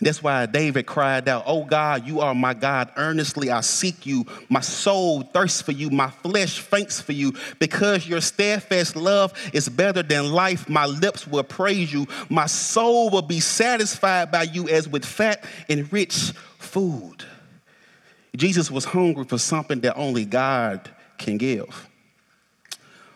That's 0.00 0.22
why 0.22 0.46
David 0.46 0.86
cried 0.86 1.28
out, 1.28 1.44
Oh 1.46 1.64
God, 1.64 2.06
you 2.06 2.20
are 2.20 2.34
my 2.34 2.52
God. 2.52 2.90
Earnestly 2.96 3.50
I 3.50 3.60
seek 3.60 4.06
you. 4.06 4.26
My 4.48 4.60
soul 4.60 5.22
thirsts 5.22 5.62
for 5.62 5.70
you. 5.70 5.88
My 5.88 6.10
flesh 6.10 6.58
faints 6.58 7.00
for 7.00 7.12
you. 7.12 7.32
Because 7.60 8.06
your 8.06 8.20
steadfast 8.20 8.96
love 8.96 9.32
is 9.52 9.68
better 9.68 10.02
than 10.02 10.32
life, 10.32 10.68
my 10.68 10.86
lips 10.86 11.28
will 11.28 11.44
praise 11.44 11.92
you. 11.92 12.06
My 12.28 12.46
soul 12.46 13.08
will 13.10 13.22
be 13.22 13.38
satisfied 13.38 14.32
by 14.32 14.42
you 14.42 14.68
as 14.68 14.88
with 14.88 15.04
fat 15.04 15.44
and 15.68 15.90
rich 15.92 16.32
food. 16.58 17.24
Jesus 18.36 18.72
was 18.72 18.84
hungry 18.84 19.24
for 19.24 19.38
something 19.38 19.80
that 19.82 19.94
only 19.96 20.24
God 20.24 20.90
can 21.18 21.38
give. 21.38 21.88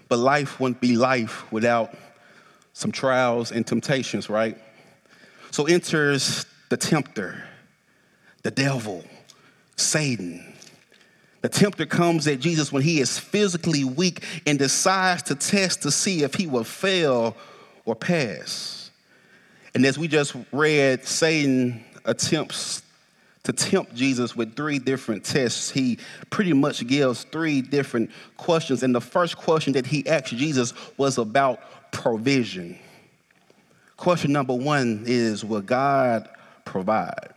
But 0.08 0.20
life 0.20 0.60
wouldn't 0.60 0.80
be 0.80 0.96
life 0.96 1.50
without 1.50 1.92
some 2.72 2.92
trials 2.92 3.50
and 3.50 3.66
temptations, 3.66 4.30
right? 4.30 4.56
So 5.50 5.66
enters 5.66 6.46
the 6.68 6.76
tempter, 6.76 7.42
the 8.42 8.50
devil, 8.50 9.04
Satan. 9.76 10.54
The 11.40 11.48
tempter 11.48 11.86
comes 11.86 12.26
at 12.26 12.40
Jesus 12.40 12.72
when 12.72 12.82
he 12.82 13.00
is 13.00 13.18
physically 13.18 13.84
weak 13.84 14.24
and 14.46 14.58
decides 14.58 15.22
to 15.24 15.34
test 15.34 15.82
to 15.82 15.90
see 15.90 16.22
if 16.24 16.34
he 16.34 16.46
will 16.46 16.64
fail 16.64 17.36
or 17.84 17.94
pass. 17.94 18.90
And 19.74 19.86
as 19.86 19.98
we 19.98 20.08
just 20.08 20.34
read, 20.52 21.04
Satan 21.04 21.84
attempts 22.04 22.82
to 23.44 23.52
tempt 23.52 23.94
Jesus 23.94 24.34
with 24.34 24.56
three 24.56 24.78
different 24.78 25.24
tests. 25.24 25.70
He 25.70 25.98
pretty 26.28 26.52
much 26.52 26.86
gives 26.86 27.24
three 27.24 27.62
different 27.62 28.10
questions. 28.36 28.82
And 28.82 28.94
the 28.94 29.00
first 29.00 29.36
question 29.36 29.72
that 29.74 29.86
he 29.86 30.06
asked 30.06 30.36
Jesus 30.36 30.74
was 30.98 31.16
about 31.18 31.60
provision. 31.92 32.78
Question 33.96 34.32
number 34.32 34.54
one 34.54 35.04
is 35.06 35.44
Will 35.44 35.60
God 35.60 36.28
provide? 36.68 37.30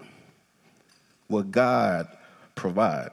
Will 1.29 1.43
God 1.43 2.07
provide? 2.53 3.11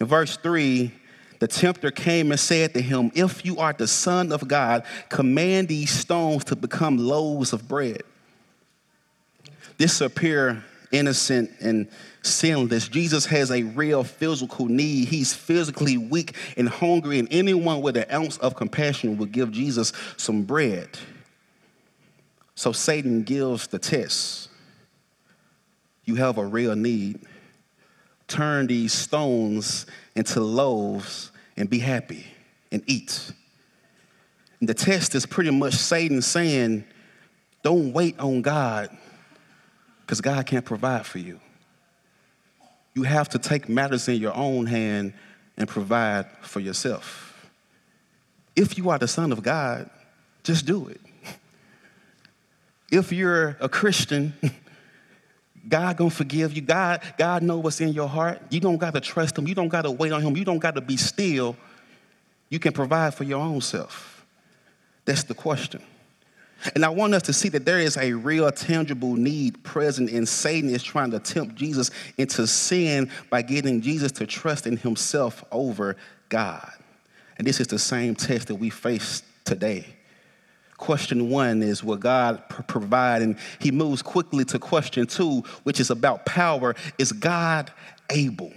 In 0.00 0.06
verse 0.06 0.36
3, 0.36 0.92
the 1.40 1.48
tempter 1.48 1.90
came 1.90 2.30
and 2.30 2.38
said 2.38 2.74
to 2.74 2.80
him, 2.80 3.10
If 3.14 3.44
you 3.44 3.58
are 3.58 3.72
the 3.72 3.88
Son 3.88 4.30
of 4.30 4.46
God, 4.46 4.84
command 5.08 5.66
these 5.66 5.90
stones 5.90 6.44
to 6.44 6.56
become 6.56 6.98
loaves 6.98 7.52
of 7.52 7.66
bread. 7.66 8.02
This 9.76 10.00
appear 10.00 10.64
innocent 10.92 11.50
and 11.60 11.88
sinless. 12.22 12.88
Jesus 12.88 13.26
has 13.26 13.50
a 13.50 13.64
real 13.64 14.04
physical 14.04 14.66
need. 14.66 15.08
He's 15.08 15.34
physically 15.34 15.96
weak 15.96 16.36
and 16.56 16.68
hungry, 16.68 17.18
and 17.18 17.26
anyone 17.32 17.82
with 17.82 17.96
an 17.96 18.06
ounce 18.12 18.38
of 18.38 18.54
compassion 18.54 19.18
would 19.18 19.32
give 19.32 19.50
Jesus 19.50 19.92
some 20.16 20.44
bread. 20.44 20.90
So 22.54 22.70
Satan 22.70 23.24
gives 23.24 23.66
the 23.66 23.78
test 23.78 24.49
you 26.10 26.16
have 26.16 26.38
a 26.38 26.44
real 26.44 26.74
need. 26.74 27.20
Turn 28.26 28.66
these 28.66 28.92
stones 28.92 29.86
into 30.16 30.40
loaves 30.40 31.30
and 31.56 31.70
be 31.70 31.78
happy 31.78 32.26
and 32.72 32.82
eat. 32.86 33.32
And 34.58 34.68
the 34.68 34.74
test 34.74 35.14
is 35.14 35.24
pretty 35.24 35.50
much 35.50 35.74
Satan 35.74 36.20
saying, 36.20 36.84
don't 37.62 37.92
wait 37.92 38.18
on 38.18 38.42
God 38.42 38.96
because 40.00 40.20
God 40.20 40.44
can't 40.46 40.64
provide 40.64 41.06
for 41.06 41.18
you. 41.18 41.38
You 42.94 43.04
have 43.04 43.28
to 43.30 43.38
take 43.38 43.68
matters 43.68 44.08
in 44.08 44.16
your 44.16 44.34
own 44.34 44.66
hand 44.66 45.14
and 45.56 45.68
provide 45.68 46.26
for 46.42 46.58
yourself. 46.58 47.48
If 48.56 48.76
you 48.76 48.90
are 48.90 48.98
the 48.98 49.06
Son 49.06 49.30
of 49.30 49.44
God, 49.44 49.88
just 50.42 50.66
do 50.66 50.88
it. 50.88 51.00
If 52.90 53.12
you're 53.12 53.56
a 53.60 53.68
Christian, 53.68 54.34
God 55.68 55.96
gonna 55.96 56.10
forgive 56.10 56.54
you. 56.54 56.62
God, 56.62 57.02
God 57.18 57.42
know 57.42 57.58
what's 57.58 57.80
in 57.80 57.92
your 57.92 58.08
heart. 58.08 58.40
You 58.50 58.60
don't 58.60 58.78
gotta 58.78 59.00
trust 59.00 59.36
him. 59.38 59.46
You 59.46 59.54
don't 59.54 59.68
gotta 59.68 59.90
wait 59.90 60.12
on 60.12 60.22
him. 60.22 60.36
You 60.36 60.44
don't 60.44 60.58
gotta 60.58 60.80
be 60.80 60.96
still. 60.96 61.56
You 62.48 62.58
can 62.58 62.72
provide 62.72 63.14
for 63.14 63.24
your 63.24 63.40
own 63.40 63.60
self. 63.60 64.24
That's 65.04 65.24
the 65.24 65.34
question. 65.34 65.82
And 66.74 66.84
I 66.84 66.90
want 66.90 67.14
us 67.14 67.22
to 67.22 67.32
see 67.32 67.48
that 67.50 67.64
there 67.64 67.78
is 67.78 67.96
a 67.96 68.12
real 68.12 68.50
tangible 68.52 69.14
need 69.14 69.62
present, 69.64 70.10
and 70.10 70.28
Satan 70.28 70.68
is 70.68 70.82
trying 70.82 71.10
to 71.12 71.18
tempt 71.18 71.54
Jesus 71.54 71.90
into 72.18 72.46
sin 72.46 73.10
by 73.30 73.42
getting 73.42 73.80
Jesus 73.80 74.12
to 74.12 74.26
trust 74.26 74.66
in 74.66 74.76
himself 74.76 75.42
over 75.50 75.96
God. 76.28 76.70
And 77.38 77.46
this 77.46 77.60
is 77.60 77.66
the 77.66 77.78
same 77.78 78.14
test 78.14 78.48
that 78.48 78.56
we 78.56 78.68
face 78.68 79.22
today. 79.44 79.86
Question 80.80 81.28
one 81.28 81.62
is 81.62 81.84
Will 81.84 81.98
God 81.98 82.48
pr- 82.48 82.62
provide? 82.62 83.20
And 83.20 83.36
he 83.58 83.70
moves 83.70 84.00
quickly 84.00 84.46
to 84.46 84.58
question 84.58 85.06
two, 85.06 85.42
which 85.62 85.78
is 85.78 85.90
about 85.90 86.24
power. 86.24 86.74
Is 86.96 87.12
God 87.12 87.70
able? 88.08 88.50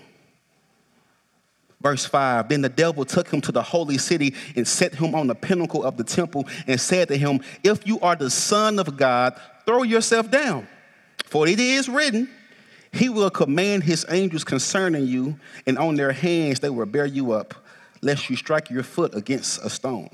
Verse 1.82 2.06
5 2.06 2.48
Then 2.48 2.62
the 2.62 2.70
devil 2.70 3.04
took 3.04 3.28
him 3.28 3.42
to 3.42 3.52
the 3.52 3.62
holy 3.62 3.98
city 3.98 4.34
and 4.56 4.66
set 4.66 4.96
him 4.96 5.14
on 5.14 5.28
the 5.28 5.36
pinnacle 5.36 5.84
of 5.84 5.98
the 5.98 6.06
temple 6.06 6.48
and 6.66 6.80
said 6.80 7.10
to 7.10 7.18
him, 7.18 7.42
If 7.62 7.86
you 7.86 8.00
are 8.00 8.16
the 8.16 8.30
Son 8.30 8.80
of 8.80 8.96
God, 8.96 9.38
throw 9.66 9.84
yourself 9.84 10.32
down. 10.32 10.66
For 11.26 11.46
it 11.46 11.60
is 11.60 11.90
written, 11.90 12.30
He 12.94 13.10
will 13.10 13.32
command 13.32 13.84
His 13.84 14.06
angels 14.08 14.46
concerning 14.46 15.08
you, 15.08 15.38
and 15.68 15.78
on 15.78 15.96
their 15.96 16.14
hands 16.14 16.62
they 16.62 16.70
will 16.70 16.86
bear 16.86 17.06
you 17.06 17.34
up, 17.34 17.54
lest 18.02 18.30
you 18.30 18.38
strike 18.38 18.70
your 18.70 18.84
foot 18.84 19.14
against 19.14 19.62
a 19.62 19.70
stone. 19.70 20.10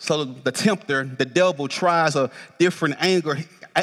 So 0.00 0.24
the 0.24 0.52
tempter, 0.52 1.04
the 1.04 1.24
devil, 1.24 1.68
tries 1.68 2.16
a 2.16 2.30
different 2.58 2.96
angle, 3.00 3.34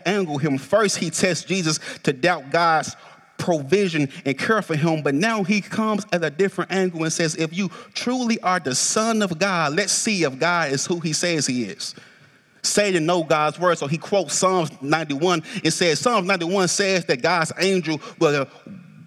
angle 0.05 0.37
him. 0.37 0.57
First, 0.57 0.97
he 0.97 1.09
tests 1.09 1.43
Jesus 1.43 1.79
to 2.03 2.13
doubt 2.13 2.51
God's 2.51 2.95
provision 3.37 4.09
and 4.25 4.37
care 4.37 4.61
for 4.61 4.75
him. 4.75 5.01
But 5.03 5.15
now 5.15 5.43
he 5.43 5.61
comes 5.61 6.05
at 6.11 6.23
a 6.23 6.29
different 6.29 6.71
angle 6.71 7.03
and 7.03 7.11
says, 7.11 7.35
If 7.35 7.55
you 7.55 7.69
truly 7.93 8.39
are 8.41 8.59
the 8.59 8.75
Son 8.75 9.21
of 9.21 9.37
God, 9.37 9.75
let's 9.75 9.91
see 9.91 10.23
if 10.23 10.39
God 10.39 10.71
is 10.71 10.85
who 10.85 10.99
he 10.99 11.13
says 11.13 11.45
he 11.45 11.65
is. 11.65 11.95
Satan 12.63 13.05
know 13.05 13.23
God's 13.23 13.59
word, 13.59 13.77
so 13.77 13.87
he 13.87 13.97
quotes 13.97 14.33
Psalms 14.33 14.71
91 14.81 15.43
and 15.63 15.73
says, 15.73 15.99
Psalms 15.99 16.27
91 16.27 16.67
says 16.67 17.05
that 17.05 17.21
God's 17.21 17.51
angel 17.59 18.01
will, 18.19 18.47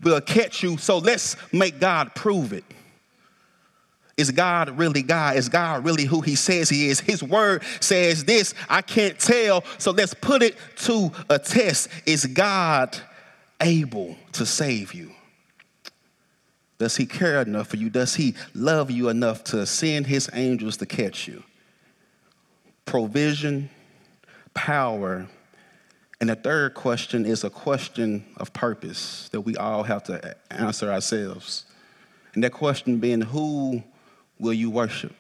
will 0.03 0.21
catch 0.21 0.63
you, 0.63 0.77
so 0.77 0.99
let's 0.99 1.37
make 1.53 1.81
God 1.81 2.15
prove 2.15 2.53
it. 2.53 2.65
Is 4.19 4.33
God 4.33 4.77
really 4.77 5.03
God? 5.03 5.37
Is 5.37 5.49
God 5.49 5.85
really 5.85 6.05
who 6.05 6.21
he 6.21 6.35
says 6.35 6.69
he 6.69 6.89
is? 6.89 6.99
His 6.99 7.23
word 7.23 7.63
says 7.81 8.25
this, 8.25 8.53
I 8.69 8.83
can't 8.83 9.19
tell, 9.19 9.65
so 9.79 9.93
let's 9.93 10.13
put 10.13 10.43
it 10.43 10.57
to 10.79 11.13
a 11.31 11.39
test. 11.39 11.89
Is 12.05 12.27
God 12.27 12.99
able 13.61 14.17
to 14.33 14.45
save 14.45 14.93
you? 14.93 15.13
Does 16.79 16.97
he 16.97 17.07
care 17.07 17.41
enough 17.41 17.69
for 17.69 17.77
you? 17.77 17.91
Does 17.91 18.17
he 18.17 18.35
love 18.55 18.91
you 18.91 19.09
enough 19.09 19.45
to 19.45 19.65
send 19.67 20.07
his 20.07 20.29
angels 20.33 20.77
to 20.79 20.87
catch 20.87 21.29
you? 21.29 21.45
Provision, 22.87 23.71
power, 24.53 25.29
and 26.21 26.29
the 26.29 26.35
third 26.35 26.75
question 26.75 27.25
is 27.25 27.45
a 27.45 27.51
question 27.51 28.25
of 28.39 28.53
purpose 28.53 29.29
that 29.31 29.43
we 29.43 29.57
all 29.57 29.85
have 29.85 30.03
to 30.05 30.37
answer 30.51 30.91
ourselves. 30.91 31.67
And 32.35 32.43
that 32.43 32.53
question 32.53 32.99
being, 32.99 33.21
who 33.21 33.85
will 34.39 34.53
you 34.53 34.71
worship? 34.71 35.15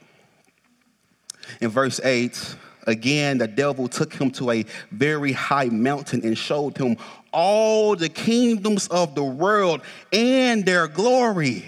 In 1.61 1.71
verse 1.71 2.01
8, 2.03 2.57
again, 2.87 3.39
the 3.39 3.47
devil 3.47 3.89
took 3.89 4.13
him 4.13 4.31
to 4.33 4.51
a 4.51 4.65
very 4.91 5.33
high 5.33 5.67
mountain 5.67 6.23
and 6.25 6.37
showed 6.37 6.77
him 6.77 6.97
all 7.33 7.97
the 7.97 8.09
kingdoms 8.09 8.89
of 8.89 9.15
the 9.15 9.25
world 9.25 9.83
and 10.13 10.65
their 10.65 10.89
glory. 10.89 11.65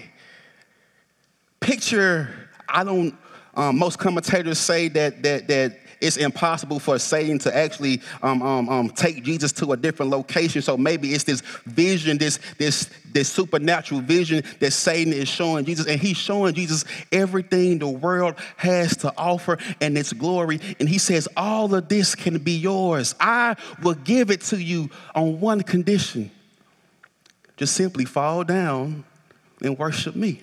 Picture, 1.59 2.29
I 2.67 2.83
don't, 2.83 3.15
um, 3.53 3.77
most 3.77 3.99
commentators 3.99 4.57
say 4.57 4.87
that, 4.89 5.21
that, 5.23 5.47
that 5.47 5.80
it's 6.01 6.17
impossible 6.17 6.79
for 6.79 6.99
Satan 6.99 7.39
to 7.39 7.55
actually 7.55 8.01
um, 8.21 8.41
um, 8.41 8.69
um, 8.69 8.89
take 8.89 9.23
Jesus 9.23 9.51
to 9.53 9.71
a 9.71 9.77
different 9.77 10.11
location. 10.11 10.61
So 10.61 10.75
maybe 10.75 11.13
it's 11.13 11.23
this 11.23 11.41
vision, 11.65 12.17
this, 12.17 12.39
this, 12.57 12.89
this 13.11 13.29
supernatural 13.29 14.01
vision 14.01 14.43
that 14.59 14.71
Satan 14.71 15.13
is 15.13 15.29
showing 15.29 15.65
Jesus. 15.65 15.87
And 15.87 16.01
he's 16.01 16.17
showing 16.17 16.53
Jesus 16.53 16.83
everything 17.11 17.79
the 17.79 17.87
world 17.87 18.35
has 18.57 18.97
to 18.97 19.13
offer 19.17 19.57
and 19.79 19.97
its 19.97 20.11
glory. 20.13 20.59
And 20.79 20.89
he 20.89 20.97
says, 20.97 21.27
All 21.37 21.73
of 21.73 21.87
this 21.87 22.15
can 22.15 22.39
be 22.39 22.57
yours. 22.57 23.15
I 23.19 23.55
will 23.81 23.95
give 23.95 24.31
it 24.31 24.41
to 24.41 24.61
you 24.61 24.89
on 25.15 25.39
one 25.39 25.61
condition 25.61 26.31
just 27.61 27.75
simply 27.75 28.05
fall 28.05 28.43
down 28.43 29.03
and 29.61 29.77
worship 29.77 30.15
me. 30.15 30.41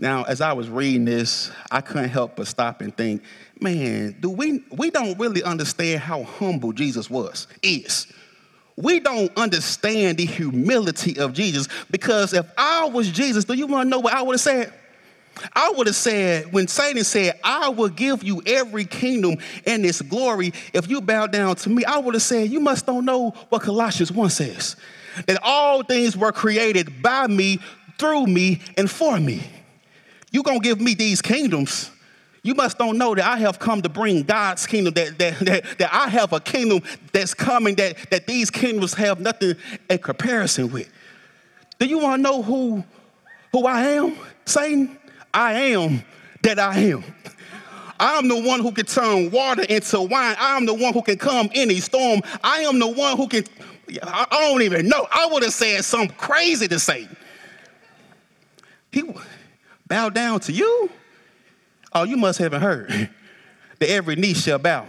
Now, 0.00 0.22
as 0.22 0.40
I 0.40 0.54
was 0.54 0.70
reading 0.70 1.04
this, 1.04 1.50
I 1.70 1.82
couldn't 1.82 2.08
help 2.08 2.36
but 2.36 2.46
stop 2.46 2.80
and 2.80 2.96
think, 2.96 3.22
man, 3.60 4.16
do 4.18 4.30
we 4.30 4.64
we 4.70 4.90
don't 4.90 5.18
really 5.18 5.42
understand 5.42 6.00
how 6.00 6.22
humble 6.22 6.72
Jesus 6.72 7.10
was, 7.10 7.46
is. 7.62 8.06
We 8.76 9.00
don't 9.00 9.30
understand 9.36 10.16
the 10.16 10.24
humility 10.24 11.18
of 11.18 11.34
Jesus 11.34 11.68
because 11.90 12.32
if 12.32 12.50
I 12.56 12.86
was 12.86 13.10
Jesus, 13.10 13.44
do 13.44 13.52
you 13.52 13.66
want 13.66 13.86
to 13.86 13.90
know 13.90 13.98
what 14.00 14.14
I 14.14 14.22
would 14.22 14.32
have 14.32 14.40
said? 14.40 14.72
I 15.52 15.70
would 15.76 15.86
have 15.86 15.96
said, 15.96 16.50
when 16.50 16.66
Satan 16.66 17.04
said, 17.04 17.38
I 17.44 17.68
will 17.68 17.90
give 17.90 18.24
you 18.24 18.42
every 18.46 18.86
kingdom 18.86 19.36
and 19.66 19.84
its 19.84 20.00
glory 20.00 20.54
if 20.72 20.88
you 20.88 21.02
bow 21.02 21.26
down 21.26 21.56
to 21.56 21.68
me, 21.68 21.84
I 21.84 21.98
would 21.98 22.14
have 22.14 22.22
said, 22.22 22.50
You 22.50 22.60
must 22.60 22.86
don't 22.86 23.04
know 23.04 23.34
what 23.50 23.60
Colossians 23.60 24.10
1 24.10 24.30
says. 24.30 24.76
That 25.26 25.40
all 25.42 25.82
things 25.82 26.16
were 26.16 26.32
created 26.32 27.02
by 27.02 27.26
me, 27.26 27.58
through 27.98 28.28
me, 28.28 28.62
and 28.78 28.90
for 28.90 29.20
me. 29.20 29.42
You 30.30 30.42
going 30.42 30.60
to 30.60 30.68
give 30.68 30.80
me 30.80 30.94
these 30.94 31.20
kingdoms. 31.20 31.90
You 32.42 32.54
must 32.54 32.78
don't 32.78 32.96
know 32.96 33.14
that 33.14 33.24
I 33.24 33.38
have 33.38 33.58
come 33.58 33.82
to 33.82 33.88
bring 33.88 34.22
God's 34.22 34.66
kingdom, 34.66 34.94
that, 34.94 35.18
that, 35.18 35.38
that, 35.40 35.78
that 35.78 35.90
I 35.92 36.08
have 36.08 36.32
a 36.32 36.40
kingdom 36.40 36.82
that's 37.12 37.34
coming 37.34 37.74
that, 37.76 37.96
that 38.10 38.26
these 38.26 38.50
kingdoms 38.50 38.94
have 38.94 39.20
nothing 39.20 39.56
in 39.90 39.98
comparison 39.98 40.72
with. 40.72 40.90
Do 41.78 41.86
you 41.86 41.98
want 41.98 42.18
to 42.18 42.22
know 42.22 42.42
who, 42.42 42.82
who 43.52 43.66
I 43.66 43.82
am, 43.88 44.16
Satan? 44.46 44.96
I 45.34 45.52
am 45.52 46.02
that 46.42 46.58
I 46.58 46.78
am. 46.78 47.04
I'm 47.98 48.28
the 48.28 48.40
one 48.40 48.60
who 48.60 48.72
can 48.72 48.86
turn 48.86 49.30
water 49.30 49.62
into 49.62 50.00
wine. 50.00 50.34
I'm 50.38 50.64
the 50.64 50.72
one 50.72 50.94
who 50.94 51.02
can 51.02 51.18
come 51.18 51.50
any 51.54 51.76
storm. 51.76 52.22
I 52.42 52.60
am 52.60 52.78
the 52.78 52.88
one 52.88 53.18
who 53.18 53.28
can, 53.28 53.44
I 54.02 54.26
don't 54.30 54.62
even 54.62 54.88
know. 54.88 55.06
I 55.12 55.28
would 55.30 55.42
have 55.42 55.52
said 55.52 55.84
something 55.84 56.16
crazy 56.16 56.66
to 56.68 56.78
Satan. 56.78 57.14
He 58.90 59.02
bow 59.90 60.08
down 60.08 60.40
to 60.40 60.52
you? 60.52 60.88
Oh, 61.92 62.04
you 62.04 62.16
must 62.16 62.38
haven't 62.38 62.62
heard 62.62 62.88
that 63.78 63.90
every 63.90 64.16
knee 64.16 64.32
shall 64.32 64.58
bow 64.58 64.86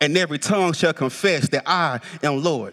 and 0.00 0.16
every 0.16 0.38
tongue 0.38 0.72
shall 0.72 0.94
confess 0.94 1.48
that 1.50 1.64
I 1.66 2.00
am 2.22 2.42
Lord. 2.42 2.72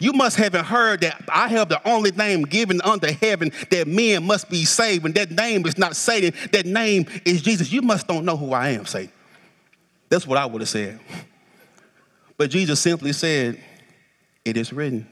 You 0.00 0.12
must 0.12 0.36
haven't 0.36 0.64
heard 0.64 1.00
that 1.02 1.22
I 1.28 1.48
have 1.48 1.68
the 1.68 1.80
only 1.88 2.10
name 2.10 2.42
given 2.42 2.82
under 2.82 3.12
heaven 3.12 3.52
that 3.70 3.86
men 3.86 4.24
must 4.24 4.50
be 4.50 4.64
saved, 4.64 5.06
and 5.06 5.14
that 5.14 5.30
name 5.30 5.64
is 5.66 5.78
not 5.78 5.96
Satan, 5.96 6.32
that 6.52 6.66
name 6.66 7.06
is 7.24 7.40
Jesus. 7.40 7.72
You 7.72 7.80
must 7.80 8.06
don't 8.08 8.24
know 8.24 8.36
who 8.36 8.52
I 8.52 8.70
am, 8.70 8.86
Satan. 8.86 9.12
That's 10.08 10.26
what 10.26 10.36
I 10.36 10.46
would 10.46 10.60
have 10.60 10.68
said. 10.68 11.00
But 12.36 12.50
Jesus 12.50 12.80
simply 12.80 13.12
said, 13.12 13.60
It 14.44 14.56
is 14.56 14.72
written. 14.72 15.06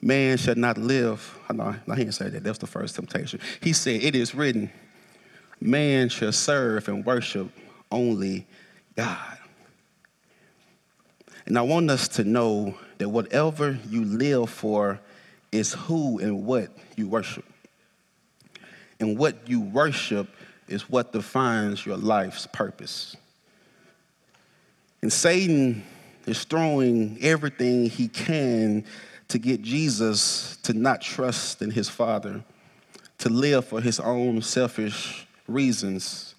Man 0.00 0.38
shall 0.38 0.54
not 0.54 0.78
live. 0.78 1.38
No, 1.52 1.74
no, 1.86 1.94
he 1.94 2.04
didn't 2.04 2.14
say 2.14 2.28
that. 2.28 2.42
That's 2.42 2.58
the 2.58 2.66
first 2.66 2.96
temptation. 2.96 3.40
He 3.60 3.72
said, 3.72 4.02
It 4.02 4.14
is 4.14 4.34
written, 4.34 4.70
man 5.60 6.08
shall 6.08 6.32
serve 6.32 6.88
and 6.88 7.04
worship 7.04 7.50
only 7.90 8.46
God. 8.96 9.38
And 11.46 11.58
I 11.58 11.62
want 11.62 11.90
us 11.90 12.08
to 12.08 12.24
know 12.24 12.76
that 12.98 13.08
whatever 13.08 13.78
you 13.88 14.04
live 14.04 14.48
for 14.50 15.00
is 15.50 15.72
who 15.72 16.18
and 16.18 16.46
what 16.46 16.70
you 16.96 17.08
worship. 17.08 17.44
And 19.00 19.18
what 19.18 19.48
you 19.48 19.60
worship 19.60 20.28
is 20.68 20.88
what 20.88 21.12
defines 21.12 21.84
your 21.84 21.96
life's 21.96 22.46
purpose. 22.46 23.16
And 25.02 25.12
Satan 25.12 25.84
is 26.26 26.44
throwing 26.44 27.18
everything 27.20 27.86
he 27.86 28.06
can 28.06 28.84
to 29.32 29.38
get 29.38 29.62
Jesus 29.62 30.58
to 30.62 30.74
not 30.74 31.00
trust 31.00 31.62
in 31.62 31.70
his 31.70 31.88
Father, 31.88 32.44
to 33.16 33.30
live 33.30 33.64
for 33.64 33.80
his 33.80 33.98
own 33.98 34.42
selfish 34.42 35.26
reasons, 35.48 36.34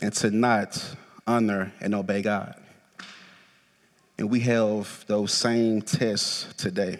and 0.00 0.12
to 0.12 0.32
not 0.32 0.96
honor 1.24 1.72
and 1.80 1.94
obey 1.94 2.20
God. 2.20 2.60
And 4.18 4.28
we 4.28 4.40
have 4.40 5.04
those 5.06 5.32
same 5.32 5.82
tests 5.82 6.52
today. 6.54 6.98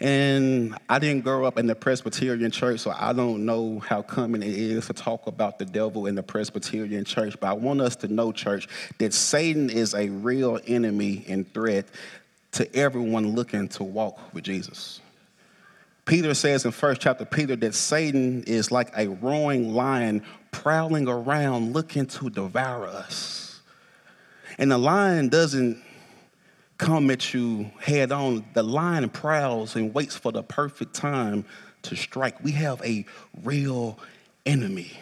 And 0.00 0.76
I 0.88 0.98
didn't 0.98 1.22
grow 1.22 1.44
up 1.44 1.56
in 1.56 1.68
the 1.68 1.76
Presbyterian 1.76 2.50
church, 2.50 2.80
so 2.80 2.90
I 2.90 3.12
don't 3.12 3.46
know 3.46 3.78
how 3.78 4.02
common 4.02 4.42
it 4.42 4.52
is 4.52 4.88
to 4.88 4.92
talk 4.92 5.28
about 5.28 5.60
the 5.60 5.64
devil 5.64 6.06
in 6.06 6.16
the 6.16 6.24
Presbyterian 6.24 7.04
church. 7.04 7.36
But 7.38 7.46
I 7.46 7.52
want 7.52 7.80
us 7.80 7.94
to 7.96 8.08
know, 8.08 8.32
church, 8.32 8.66
that 8.98 9.14
Satan 9.14 9.70
is 9.70 9.94
a 9.94 10.08
real 10.08 10.58
enemy 10.66 11.24
and 11.28 11.50
threat 11.54 11.86
to 12.54 12.76
everyone 12.76 13.34
looking 13.34 13.68
to 13.68 13.84
walk 13.84 14.34
with 14.34 14.44
Jesus. 14.44 15.00
Peter 16.04 16.34
says 16.34 16.64
in 16.64 16.70
first 16.70 17.00
chapter 17.00 17.24
Peter 17.24 17.56
that 17.56 17.74
Satan 17.74 18.42
is 18.44 18.70
like 18.70 18.90
a 18.96 19.08
roaring 19.08 19.72
lion 19.72 20.22
prowling 20.50 21.08
around 21.08 21.72
looking 21.72 22.06
to 22.06 22.28
devour 22.28 22.86
us. 22.86 23.60
And 24.58 24.70
the 24.70 24.78
lion 24.78 25.28
doesn't 25.28 25.82
come 26.78 27.10
at 27.10 27.32
you 27.32 27.70
head 27.80 28.12
on. 28.12 28.44
The 28.52 28.62
lion 28.62 29.08
prowls 29.08 29.76
and 29.76 29.94
waits 29.94 30.16
for 30.16 30.30
the 30.30 30.42
perfect 30.42 30.94
time 30.94 31.44
to 31.82 31.96
strike. 31.96 32.42
We 32.44 32.52
have 32.52 32.82
a 32.82 33.06
real 33.42 33.98
enemy. 34.44 34.92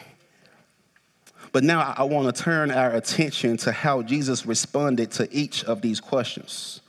But 1.51 1.65
now 1.65 1.95
I 1.97 2.05
want 2.05 2.35
to 2.35 2.43
turn 2.43 2.71
our 2.71 2.93
attention 2.93 3.57
to 3.59 3.73
how 3.73 4.03
Jesus 4.03 4.47
responded 4.47 5.11
to 5.13 5.29
each 5.35 5.65
of 5.65 5.83
these 5.83 6.01
questions. 6.01 6.82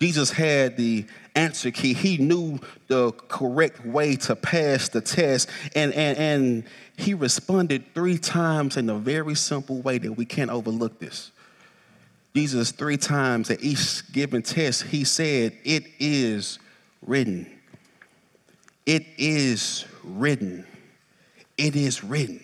Jesus 0.00 0.30
had 0.30 0.76
the 0.76 1.06
answer 1.34 1.70
key. 1.70 1.94
He 1.94 2.18
knew 2.18 2.58
the 2.88 3.12
correct 3.12 3.84
way 3.84 4.16
to 4.16 4.36
pass 4.36 4.88
the 4.88 5.00
test, 5.00 5.48
and, 5.74 5.92
and, 5.94 6.18
and 6.18 6.64
he 6.96 7.14
responded 7.14 7.94
three 7.94 8.18
times 8.18 8.76
in 8.76 8.88
a 8.88 8.98
very 8.98 9.34
simple 9.34 9.80
way 9.82 9.98
that 9.98 10.12
we 10.12 10.24
can't 10.24 10.50
overlook 10.50 10.98
this. 10.98 11.30
Jesus, 12.34 12.72
three 12.72 12.96
times 12.96 13.50
at 13.50 13.62
each 13.62 14.10
given 14.12 14.42
test, 14.42 14.82
he 14.82 15.04
said, 15.04 15.56
It 15.64 15.84
is 16.00 16.58
written. 17.06 17.46
It 18.86 19.06
is 19.16 19.84
written. 20.02 20.66
It 21.56 21.76
is 21.76 22.02
written. 22.02 22.42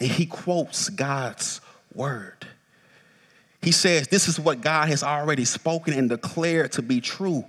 And 0.00 0.10
he 0.10 0.26
quotes 0.26 0.90
God's 0.90 1.60
word. 1.94 2.46
He 3.62 3.72
says, 3.72 4.08
This 4.08 4.28
is 4.28 4.38
what 4.38 4.60
God 4.60 4.88
has 4.88 5.02
already 5.02 5.44
spoken 5.44 5.94
and 5.94 6.08
declared 6.08 6.72
to 6.72 6.82
be 6.82 7.00
true. 7.00 7.44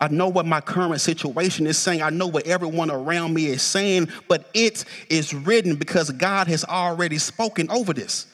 I 0.00 0.08
know 0.08 0.28
what 0.28 0.46
my 0.46 0.62
current 0.62 1.00
situation 1.00 1.66
is 1.66 1.76
saying. 1.76 2.00
I 2.00 2.08
know 2.08 2.26
what 2.26 2.46
everyone 2.46 2.90
around 2.90 3.34
me 3.34 3.46
is 3.46 3.60
saying, 3.60 4.08
but 4.28 4.48
it 4.54 4.86
is 5.10 5.34
written 5.34 5.76
because 5.76 6.10
God 6.10 6.46
has 6.48 6.64
already 6.64 7.18
spoken 7.18 7.70
over 7.70 7.92
this. 7.92 8.26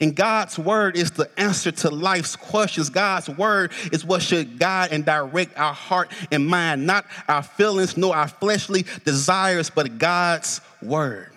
And 0.00 0.16
God's 0.16 0.58
word 0.58 0.96
is 0.96 1.10
the 1.10 1.30
answer 1.38 1.70
to 1.70 1.90
life's 1.90 2.36
questions. 2.36 2.88
God's 2.88 3.28
word 3.28 3.72
is 3.92 4.02
what 4.02 4.22
should 4.22 4.58
guide 4.58 4.92
and 4.92 5.04
direct 5.04 5.58
our 5.58 5.74
heart 5.74 6.10
and 6.32 6.46
mind, 6.46 6.86
not 6.86 7.04
our 7.28 7.42
feelings 7.42 7.98
nor 7.98 8.16
our 8.16 8.28
fleshly 8.28 8.86
desires, 9.04 9.68
but 9.68 9.98
God's 9.98 10.62
word. 10.80 11.33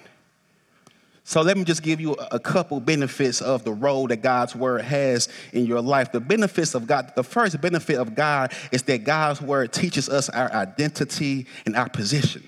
So 1.27 1.41
let 1.41 1.57
me 1.57 1.65
just 1.65 1.83
give 1.83 1.99
you 1.99 2.13
a 2.13 2.39
couple 2.39 2.79
benefits 2.79 3.41
of 3.41 3.65
the 3.65 3.73
role 3.73 4.07
that 4.07 4.21
God's 4.21 4.55
word 4.55 4.81
has 4.81 5.27
in 5.51 5.65
your 5.65 5.81
life. 5.81 6.13
The 6.13 6.21
benefits 6.21 6.73
of 6.73 6.87
God, 6.87 7.11
the 7.15 7.23
first 7.23 7.59
benefit 7.59 7.97
of 7.97 8.15
God 8.15 8.53
is 8.71 8.83
that 8.83 9.03
God's 9.03 9.41
word 9.41 9.73
teaches 9.73 10.07
us 10.07 10.29
our 10.29 10.49
identity 10.53 11.45
and 11.65 11.75
our 11.75 11.89
position. 11.89 12.47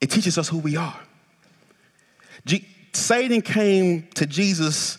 It 0.00 0.10
teaches 0.10 0.38
us 0.38 0.48
who 0.48 0.58
we 0.58 0.76
are. 0.76 0.98
Satan 2.96 3.42
came 3.42 4.08
to 4.14 4.26
Jesus 4.26 4.98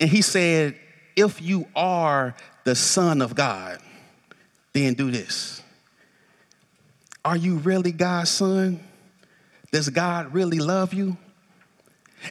and 0.00 0.08
he 0.08 0.22
said, 0.22 0.74
If 1.14 1.42
you 1.42 1.66
are 1.76 2.34
the 2.64 2.74
Son 2.74 3.20
of 3.20 3.34
God, 3.34 3.78
then 4.72 4.94
do 4.94 5.10
this. 5.10 5.62
Are 7.22 7.36
you 7.36 7.56
really 7.58 7.92
God's 7.92 8.30
son? 8.30 8.80
Does 9.72 9.88
God 9.88 10.34
really 10.34 10.58
love 10.58 10.92
you? 10.92 11.16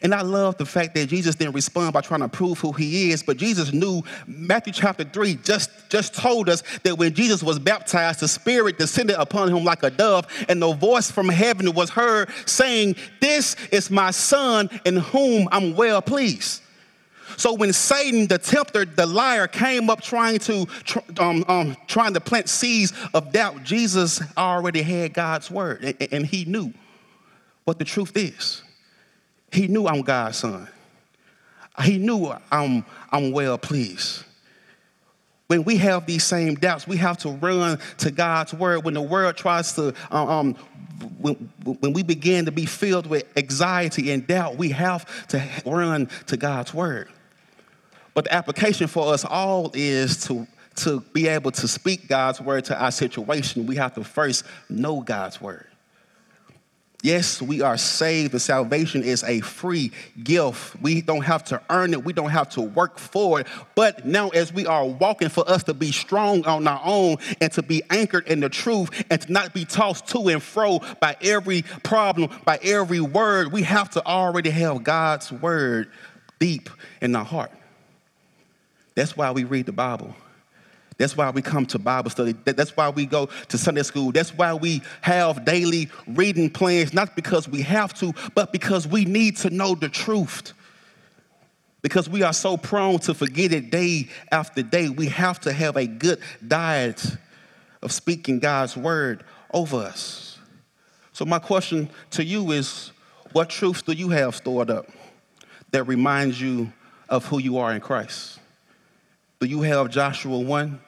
And 0.03 0.13
I 0.13 0.21
love 0.21 0.57
the 0.57 0.65
fact 0.65 0.93
that 0.95 1.07
Jesus 1.07 1.35
didn't 1.35 1.55
respond 1.55 1.93
by 1.93 2.01
trying 2.01 2.19
to 2.19 2.27
prove 2.27 2.59
who 2.59 2.71
he 2.71 3.11
is, 3.11 3.23
but 3.23 3.37
Jesus 3.37 3.73
knew 3.73 4.03
Matthew 4.27 4.71
chapter 4.71 5.03
3 5.03 5.35
just, 5.37 5.71
just 5.89 6.13
told 6.13 6.47
us 6.47 6.61
that 6.83 6.97
when 6.97 7.13
Jesus 7.13 7.41
was 7.41 7.57
baptized, 7.57 8.19
the 8.19 8.27
Spirit 8.27 8.77
descended 8.77 9.15
upon 9.17 9.49
him 9.49 9.63
like 9.63 9.81
a 9.81 9.89
dove, 9.89 10.27
and 10.47 10.61
the 10.61 10.73
voice 10.73 11.09
from 11.09 11.27
heaven 11.27 11.73
was 11.73 11.89
heard 11.89 12.29
saying, 12.45 12.95
This 13.19 13.55
is 13.71 13.89
my 13.89 14.11
son 14.11 14.69
in 14.85 14.97
whom 14.97 15.47
I'm 15.51 15.75
well 15.75 16.01
pleased. 16.03 16.61
So 17.37 17.53
when 17.53 17.73
Satan, 17.73 18.27
the 18.27 18.37
tempter, 18.37 18.85
the 18.85 19.05
liar, 19.05 19.47
came 19.47 19.89
up 19.89 20.01
trying 20.01 20.39
to 20.39 20.67
um, 21.19 21.45
um, 21.47 21.77
trying 21.87 22.13
to 22.13 22.19
plant 22.19 22.49
seeds 22.49 22.91
of 23.13 23.31
doubt, 23.31 23.63
Jesus 23.63 24.21
already 24.37 24.81
had 24.81 25.13
God's 25.13 25.49
word, 25.49 25.83
and, 25.83 26.07
and 26.11 26.25
he 26.25 26.45
knew 26.45 26.73
what 27.65 27.79
the 27.79 27.85
truth 27.85 28.15
is. 28.15 28.63
He 29.51 29.67
knew 29.67 29.87
I'm 29.87 30.01
God's 30.01 30.37
son. 30.37 30.67
He 31.83 31.97
knew 31.97 32.33
I'm, 32.51 32.85
I'm 33.11 33.31
well 33.31 33.57
pleased. 33.57 34.23
When 35.47 35.63
we 35.63 35.77
have 35.77 36.05
these 36.05 36.23
same 36.23 36.55
doubts, 36.55 36.87
we 36.87 36.97
have 36.97 37.17
to 37.19 37.29
run 37.29 37.79
to 37.99 38.11
God's 38.11 38.53
word. 38.53 38.83
When 38.83 38.93
the 38.93 39.01
world 39.01 39.35
tries 39.35 39.73
to, 39.73 39.95
um, 40.11 40.29
um, 40.29 40.53
when, 41.19 41.35
when 41.63 41.93
we 41.93 42.03
begin 42.03 42.45
to 42.45 42.51
be 42.51 42.65
filled 42.65 43.07
with 43.07 43.23
anxiety 43.35 44.11
and 44.11 44.27
doubt, 44.27 44.57
we 44.57 44.69
have 44.69 45.27
to 45.29 45.43
run 45.65 46.07
to 46.27 46.37
God's 46.37 46.73
word. 46.73 47.09
But 48.13 48.25
the 48.25 48.33
application 48.33 48.87
for 48.87 49.13
us 49.13 49.25
all 49.25 49.71
is 49.73 50.23
to, 50.27 50.45
to 50.75 50.99
be 51.13 51.27
able 51.27 51.51
to 51.51 51.67
speak 51.67 52.07
God's 52.07 52.41
word 52.41 52.65
to 52.65 52.79
our 52.79 52.91
situation. 52.91 53.65
We 53.65 53.77
have 53.77 53.95
to 53.95 54.03
first 54.03 54.43
know 54.69 55.01
God's 55.01 55.41
word. 55.41 55.68
Yes, 57.01 57.41
we 57.41 57.61
are 57.61 57.77
saved, 57.77 58.33
but 58.33 58.41
salvation 58.41 59.03
is 59.03 59.23
a 59.23 59.39
free 59.39 59.91
gift. 60.21 60.75
We 60.81 61.01
don't 61.01 61.23
have 61.23 61.45
to 61.45 61.61
earn 61.69 61.93
it, 61.93 62.03
we 62.03 62.11
don't 62.11 62.29
have 62.29 62.49
to 62.49 62.61
work 62.61 62.99
for 62.99 63.39
it. 63.39 63.47
But 63.73 64.05
now, 64.05 64.29
as 64.29 64.51
we 64.51 64.65
are 64.65 64.85
walking, 64.85 65.29
for 65.29 65.49
us 65.49 65.63
to 65.63 65.73
be 65.73 65.93
strong 65.93 66.45
on 66.45 66.67
our 66.67 66.81
own 66.83 67.17
and 67.39 67.51
to 67.53 67.63
be 67.63 67.83
anchored 67.89 68.27
in 68.27 68.41
the 68.41 68.49
truth 68.49 69.05
and 69.09 69.21
to 69.21 69.31
not 69.31 69.53
be 69.53 69.63
tossed 69.63 70.07
to 70.07 70.27
and 70.27 70.43
fro 70.43 70.79
by 70.99 71.15
every 71.21 71.61
problem, 71.83 72.31
by 72.43 72.59
every 72.63 72.99
word, 72.99 73.53
we 73.53 73.63
have 73.63 73.89
to 73.91 74.05
already 74.05 74.49
have 74.49 74.83
God's 74.83 75.31
word 75.31 75.91
deep 76.39 76.69
in 77.01 77.15
our 77.15 77.23
heart. 77.25 77.51
That's 78.95 79.15
why 79.15 79.31
we 79.31 79.45
read 79.45 79.67
the 79.67 79.71
Bible. 79.71 80.15
That's 80.99 81.15
why 81.15 81.29
we 81.29 81.41
come 81.41 81.65
to 81.67 81.79
Bible 81.79 82.09
study. 82.09 82.33
That's 82.43 82.75
why 82.75 82.89
we 82.89 83.05
go 83.05 83.27
to 83.47 83.57
Sunday 83.57 83.83
school. 83.83 84.11
That's 84.11 84.35
why 84.35 84.53
we 84.53 84.81
have 84.99 85.45
daily 85.45 85.89
reading 86.05 86.49
plans, 86.49 86.93
not 86.93 87.15
because 87.15 87.47
we 87.47 87.61
have 87.61 87.93
to, 87.95 88.13
but 88.35 88.51
because 88.51 88.85
we 88.85 89.05
need 89.05 89.37
to 89.37 89.49
know 89.49 89.75
the 89.75 89.87
truth. 89.87 90.51
Because 91.81 92.09
we 92.09 92.21
are 92.21 92.33
so 92.33 92.57
prone 92.57 92.99
to 92.99 93.13
forget 93.13 93.53
it 93.53 93.71
day 93.71 94.09
after 94.29 94.61
day, 94.61 94.89
we 94.89 95.07
have 95.07 95.39
to 95.41 95.53
have 95.53 95.77
a 95.77 95.87
good 95.87 96.19
diet 96.45 97.01
of 97.81 97.93
speaking 97.93 98.39
God's 98.39 98.75
word 98.75 99.23
over 99.53 99.77
us. 99.77 100.37
So, 101.13 101.23
my 101.23 101.39
question 101.39 101.89
to 102.11 102.25
you 102.25 102.51
is 102.51 102.91
what 103.31 103.49
truths 103.49 103.83
do 103.83 103.93
you 103.93 104.09
have 104.09 104.35
stored 104.35 104.69
up 104.69 104.87
that 105.71 105.85
reminds 105.85 106.41
you 106.41 106.73
of 107.07 107.25
who 107.25 107.39
you 107.39 107.57
are 107.57 107.73
in 107.73 107.79
Christ? 107.79 108.39
Do 109.39 109.47
you 109.47 109.61
have 109.61 109.89
Joshua 109.89 110.37
1? 110.37 110.81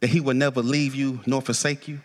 That 0.00 0.08
he 0.08 0.20
will 0.20 0.34
never 0.34 0.62
leave 0.62 0.94
you 0.94 1.20
nor 1.26 1.42
forsake 1.42 1.88
you? 1.88 2.00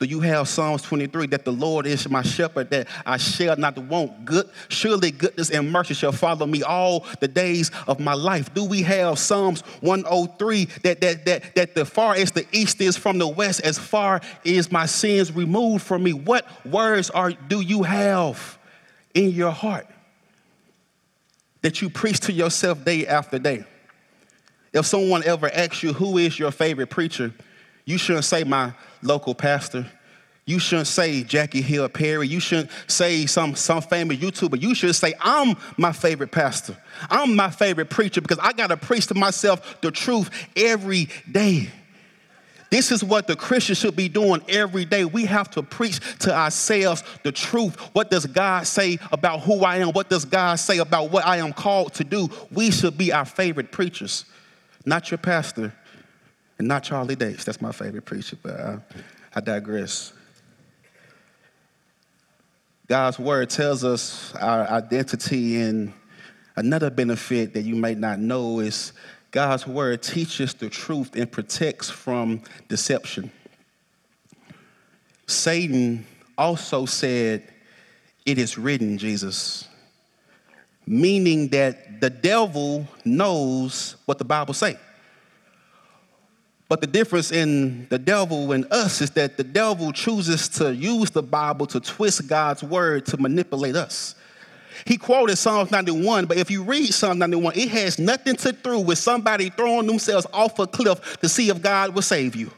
Do 0.00 0.06
you 0.06 0.20
have 0.20 0.48
Psalms 0.48 0.80
23 0.80 1.26
that 1.26 1.44
the 1.44 1.52
Lord 1.52 1.86
is 1.86 2.08
my 2.08 2.22
shepherd, 2.22 2.70
that 2.70 2.88
I 3.04 3.18
shall 3.18 3.54
not 3.56 3.76
want 3.76 4.24
good? 4.24 4.48
Surely 4.68 5.10
goodness 5.10 5.50
and 5.50 5.70
mercy 5.70 5.92
shall 5.92 6.10
follow 6.10 6.46
me 6.46 6.62
all 6.62 7.04
the 7.20 7.28
days 7.28 7.70
of 7.86 8.00
my 8.00 8.14
life. 8.14 8.52
Do 8.54 8.64
we 8.64 8.80
have 8.80 9.18
Psalms 9.18 9.60
103 9.82 10.64
that 10.84 11.02
that 11.02 11.26
that 11.26 11.54
that 11.54 11.74
the 11.74 11.84
far 11.84 12.14
as 12.14 12.32
the 12.32 12.46
east 12.50 12.80
is 12.80 12.96
from 12.96 13.18
the 13.18 13.28
west, 13.28 13.60
as 13.60 13.78
far 13.78 14.22
is 14.42 14.72
my 14.72 14.86
sins 14.86 15.32
removed 15.32 15.84
from 15.84 16.02
me? 16.02 16.14
What 16.14 16.48
words 16.64 17.10
are 17.10 17.32
do 17.32 17.60
you 17.60 17.82
have 17.82 18.58
in 19.12 19.32
your 19.32 19.50
heart 19.50 19.86
that 21.60 21.82
you 21.82 21.90
preach 21.90 22.20
to 22.20 22.32
yourself 22.32 22.86
day 22.86 23.06
after 23.06 23.38
day? 23.38 23.66
If 24.72 24.86
someone 24.86 25.24
ever 25.24 25.52
asks 25.52 25.82
you 25.82 25.92
who 25.92 26.18
is 26.18 26.38
your 26.38 26.50
favorite 26.50 26.90
preacher, 26.90 27.32
you 27.84 27.98
shouldn't 27.98 28.24
say 28.24 28.44
my 28.44 28.72
local 29.02 29.34
pastor. 29.34 29.86
You 30.46 30.58
shouldn't 30.58 30.88
say 30.88 31.22
Jackie 31.22 31.60
Hill 31.60 31.88
Perry. 31.88 32.26
You 32.26 32.40
shouldn't 32.40 32.70
say 32.86 33.26
some, 33.26 33.54
some 33.54 33.82
famous 33.82 34.16
YouTuber. 34.18 34.60
You 34.60 34.74
should 34.74 34.94
say, 34.94 35.14
I'm 35.20 35.56
my 35.76 35.92
favorite 35.92 36.32
pastor. 36.32 36.76
I'm 37.08 37.36
my 37.36 37.50
favorite 37.50 37.90
preacher 37.90 38.20
because 38.20 38.38
I 38.40 38.52
got 38.52 38.68
to 38.68 38.76
preach 38.76 39.06
to 39.08 39.14
myself 39.14 39.80
the 39.80 39.90
truth 39.90 40.30
every 40.56 41.08
day. 41.30 41.70
This 42.70 42.92
is 42.92 43.02
what 43.02 43.26
the 43.26 43.34
Christian 43.34 43.74
should 43.74 43.96
be 43.96 44.08
doing 44.08 44.42
every 44.48 44.84
day. 44.84 45.04
We 45.04 45.24
have 45.26 45.50
to 45.50 45.62
preach 45.62 45.98
to 46.20 46.32
ourselves 46.32 47.02
the 47.24 47.32
truth. 47.32 47.76
What 47.92 48.10
does 48.10 48.26
God 48.26 48.66
say 48.66 48.98
about 49.10 49.40
who 49.40 49.64
I 49.64 49.78
am? 49.78 49.88
What 49.88 50.08
does 50.08 50.24
God 50.24 50.54
say 50.56 50.78
about 50.78 51.10
what 51.10 51.26
I 51.26 51.38
am 51.38 51.52
called 51.52 51.94
to 51.94 52.04
do? 52.04 52.28
We 52.52 52.70
should 52.70 52.96
be 52.96 53.12
our 53.12 53.24
favorite 53.24 53.72
preachers 53.72 54.24
not 54.84 55.10
your 55.10 55.18
pastor, 55.18 55.72
and 56.58 56.68
not 56.68 56.82
Charlie 56.82 57.16
Davis. 57.16 57.44
That's 57.44 57.60
my 57.60 57.72
favorite 57.72 58.04
preacher, 58.04 58.36
but 58.42 58.60
I, 58.60 58.78
I 59.34 59.40
digress. 59.40 60.12
God's 62.86 63.18
word 63.18 63.50
tells 63.50 63.84
us 63.84 64.34
our 64.34 64.68
identity, 64.68 65.60
and 65.60 65.92
another 66.56 66.90
benefit 66.90 67.54
that 67.54 67.62
you 67.62 67.76
may 67.76 67.94
not 67.94 68.18
know 68.18 68.60
is 68.60 68.92
God's 69.30 69.66
word 69.66 70.02
teaches 70.02 70.54
the 70.54 70.68
truth 70.68 71.14
and 71.14 71.30
protects 71.30 71.88
from 71.88 72.42
deception. 72.68 73.30
Satan 75.26 76.04
also 76.36 76.84
said, 76.84 77.44
It 78.26 78.38
is 78.38 78.58
written, 78.58 78.98
Jesus. 78.98 79.68
Meaning 80.90 81.46
that 81.46 82.00
the 82.00 82.10
devil 82.10 82.84
knows 83.04 83.94
what 84.06 84.18
the 84.18 84.24
Bible 84.24 84.52
say. 84.52 84.76
But 86.68 86.80
the 86.80 86.88
difference 86.88 87.30
in 87.30 87.86
the 87.90 87.98
devil 87.98 88.50
and 88.50 88.66
us 88.72 89.00
is 89.00 89.10
that 89.12 89.36
the 89.36 89.44
devil 89.44 89.92
chooses 89.92 90.48
to 90.50 90.74
use 90.74 91.10
the 91.10 91.22
Bible 91.22 91.66
to 91.66 91.78
twist 91.78 92.26
God's 92.26 92.64
word 92.64 93.06
to 93.06 93.16
manipulate 93.18 93.76
us. 93.76 94.16
He 94.84 94.96
quoted 94.96 95.36
Psalms 95.36 95.70
91, 95.70 96.26
but 96.26 96.38
if 96.38 96.50
you 96.50 96.64
read 96.64 96.92
Psalm 96.92 97.20
91, 97.20 97.56
it 97.56 97.68
has 97.68 98.00
nothing 98.00 98.34
to 98.36 98.50
do 98.50 98.80
with 98.80 98.98
somebody 98.98 99.48
throwing 99.50 99.86
themselves 99.86 100.26
off 100.32 100.58
a 100.58 100.66
cliff 100.66 101.18
to 101.20 101.28
see 101.28 101.50
if 101.50 101.62
God 101.62 101.94
will 101.94 102.02
save 102.02 102.34
you. 102.34 102.50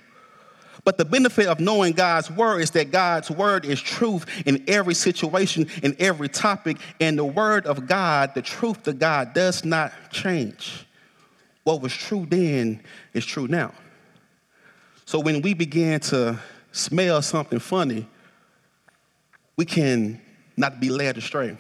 But 0.84 0.98
the 0.98 1.04
benefit 1.04 1.46
of 1.46 1.60
knowing 1.60 1.92
God's 1.92 2.30
word 2.30 2.60
is 2.60 2.70
that 2.72 2.90
God's 2.90 3.30
word 3.30 3.64
is 3.64 3.80
truth 3.80 4.26
in 4.46 4.64
every 4.66 4.94
situation, 4.94 5.68
in 5.82 5.94
every 5.98 6.28
topic, 6.28 6.78
and 7.00 7.16
the 7.16 7.24
word 7.24 7.66
of 7.66 7.86
God, 7.86 8.34
the 8.34 8.42
truth 8.42 8.88
of 8.88 8.98
God, 8.98 9.32
does 9.32 9.64
not 9.64 9.92
change. 10.10 10.86
What 11.62 11.80
was 11.80 11.92
true 11.92 12.26
then 12.28 12.82
is 13.14 13.24
true 13.24 13.46
now. 13.46 13.72
So 15.04 15.20
when 15.20 15.40
we 15.42 15.54
begin 15.54 16.00
to 16.00 16.40
smell 16.72 17.22
something 17.22 17.60
funny, 17.60 18.08
we 19.56 19.64
can 19.64 20.20
not 20.56 20.80
be 20.80 20.88
led 20.88 21.16
astray. 21.16 21.56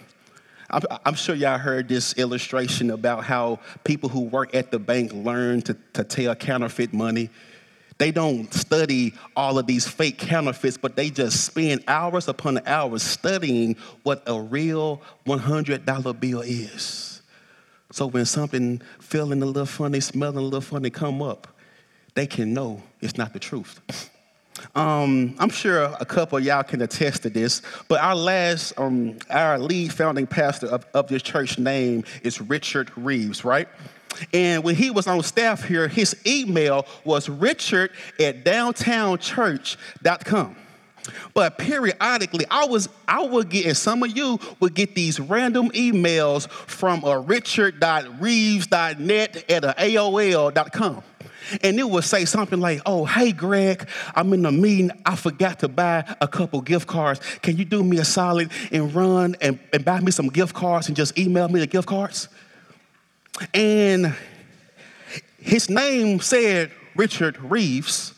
I'm, 1.04 1.14
sure 1.14 1.34
y'all 1.34 1.58
heard 1.58 1.86
this 1.86 2.14
illustration 2.14 2.90
about 2.90 3.24
how 3.24 3.60
people 3.84 4.08
who 4.08 4.20
work 4.20 4.54
at 4.54 4.70
the 4.70 4.78
bank 4.78 5.12
learn 5.12 5.60
to, 5.62 5.76
to 5.92 6.02
tell 6.02 6.34
counterfeit 6.34 6.94
money. 6.94 7.28
They 8.02 8.10
don't 8.10 8.52
study 8.52 9.14
all 9.36 9.60
of 9.60 9.68
these 9.68 9.86
fake 9.86 10.18
counterfeits, 10.18 10.76
but 10.76 10.96
they 10.96 11.08
just 11.08 11.44
spend 11.44 11.84
hours 11.86 12.26
upon 12.26 12.58
hours 12.66 13.00
studying 13.00 13.76
what 14.02 14.24
a 14.26 14.40
real 14.40 15.00
$100 15.24 16.18
bill 16.18 16.40
is. 16.40 17.22
So 17.92 18.08
when 18.08 18.24
something 18.24 18.82
feeling 18.98 19.40
a 19.40 19.46
little 19.46 19.66
funny, 19.66 20.00
smelling 20.00 20.38
a 20.38 20.40
little 20.40 20.60
funny 20.60 20.90
come 20.90 21.22
up, 21.22 21.46
they 22.14 22.26
can 22.26 22.52
know 22.52 22.82
it's 23.00 23.16
not 23.16 23.34
the 23.34 23.38
truth. 23.38 23.80
Um, 24.76 25.34
I'm 25.38 25.48
sure 25.48 25.84
a 25.98 26.04
couple 26.04 26.38
of 26.38 26.44
y'all 26.44 26.62
can 26.62 26.82
attest 26.82 27.22
to 27.22 27.30
this, 27.30 27.62
but 27.88 28.00
our 28.00 28.14
last, 28.14 28.74
um, 28.78 29.16
our 29.30 29.58
lead 29.58 29.92
founding 29.92 30.26
pastor 30.26 30.66
of, 30.66 30.86
of 30.94 31.08
this 31.08 31.22
church 31.22 31.58
name 31.58 32.04
is 32.22 32.40
Richard 32.40 32.90
Reeves, 32.96 33.44
right? 33.44 33.66
And 34.32 34.64
when 34.64 34.74
he 34.74 34.90
was 34.90 35.06
on 35.06 35.22
staff 35.22 35.64
here, 35.64 35.88
his 35.88 36.16
email 36.26 36.86
was 37.04 37.28
richard 37.28 37.90
at 38.18 38.44
downtownchurch.com. 38.44 40.56
But 41.34 41.58
periodically, 41.58 42.46
I 42.50 42.64
was 42.66 42.88
I 43.08 43.24
would 43.24 43.48
get, 43.48 43.66
and 43.66 43.76
some 43.76 44.04
of 44.04 44.16
you 44.16 44.38
would 44.60 44.74
get 44.74 44.94
these 44.94 45.18
random 45.18 45.70
emails 45.70 46.48
from 46.48 47.02
a 47.04 47.18
richard.reeves.net 47.18 49.50
at 49.50 49.64
a 49.64 49.74
AOL.com. 49.78 51.02
And 51.62 51.78
it 51.78 51.88
would 51.88 52.04
say 52.04 52.24
something 52.24 52.60
like, 52.60 52.80
Oh, 52.86 53.04
hey, 53.04 53.32
Greg, 53.32 53.88
I'm 54.14 54.32
in 54.32 54.46
a 54.46 54.52
meeting. 54.52 54.92
I 55.04 55.16
forgot 55.16 55.58
to 55.60 55.68
buy 55.68 56.04
a 56.20 56.28
couple 56.28 56.60
gift 56.60 56.86
cards. 56.86 57.20
Can 57.42 57.56
you 57.56 57.64
do 57.64 57.82
me 57.82 57.98
a 57.98 58.04
solid 58.04 58.52
and 58.70 58.94
run 58.94 59.34
and, 59.40 59.58
and 59.72 59.84
buy 59.84 59.98
me 60.00 60.12
some 60.12 60.28
gift 60.28 60.54
cards 60.54 60.86
and 60.86 60.96
just 60.96 61.18
email 61.18 61.48
me 61.48 61.58
the 61.58 61.66
gift 61.66 61.88
cards? 61.88 62.28
And 63.54 64.14
his 65.38 65.68
name 65.68 66.20
said 66.20 66.70
Richard 66.94 67.38
Reeves, 67.38 68.14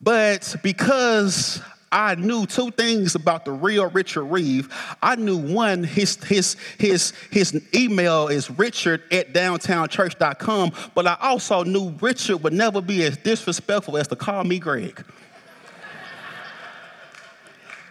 but 0.00 0.56
because 0.62 1.60
I 1.92 2.14
knew 2.16 2.46
two 2.46 2.70
things 2.72 3.14
about 3.14 3.44
the 3.44 3.52
real 3.52 3.88
Richard 3.88 4.24
Reeve. 4.24 4.68
I 5.02 5.16
knew 5.16 5.36
one, 5.36 5.84
his, 5.84 6.22
his, 6.24 6.56
his, 6.78 7.12
his 7.30 7.58
email 7.74 8.28
is 8.28 8.50
richard 8.50 9.02
at 9.12 9.32
downtownchurch.com, 9.32 10.72
but 10.94 11.06
I 11.06 11.16
also 11.20 11.62
knew 11.62 11.94
Richard 12.00 12.38
would 12.38 12.52
never 12.52 12.80
be 12.80 13.04
as 13.04 13.16
disrespectful 13.16 13.96
as 13.96 14.08
to 14.08 14.16
call 14.16 14.44
me 14.44 14.58
Greg. 14.58 15.04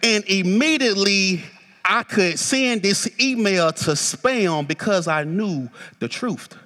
and 0.02 0.24
immediately 0.26 1.42
I 1.88 2.02
could 2.02 2.38
send 2.38 2.82
this 2.82 3.08
email 3.20 3.72
to 3.72 3.92
spam 3.92 4.66
because 4.66 5.06
I 5.06 5.24
knew 5.24 5.70
the 6.00 6.08
truth. 6.08 6.56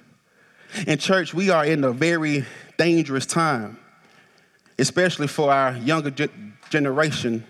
In 0.87 0.97
church, 0.97 1.33
we 1.33 1.49
are 1.49 1.65
in 1.65 1.83
a 1.83 1.91
very 1.91 2.45
dangerous 2.77 3.25
time, 3.25 3.77
especially 4.79 5.27
for 5.27 5.51
our 5.51 5.75
younger 5.77 6.27
generation 6.69 7.43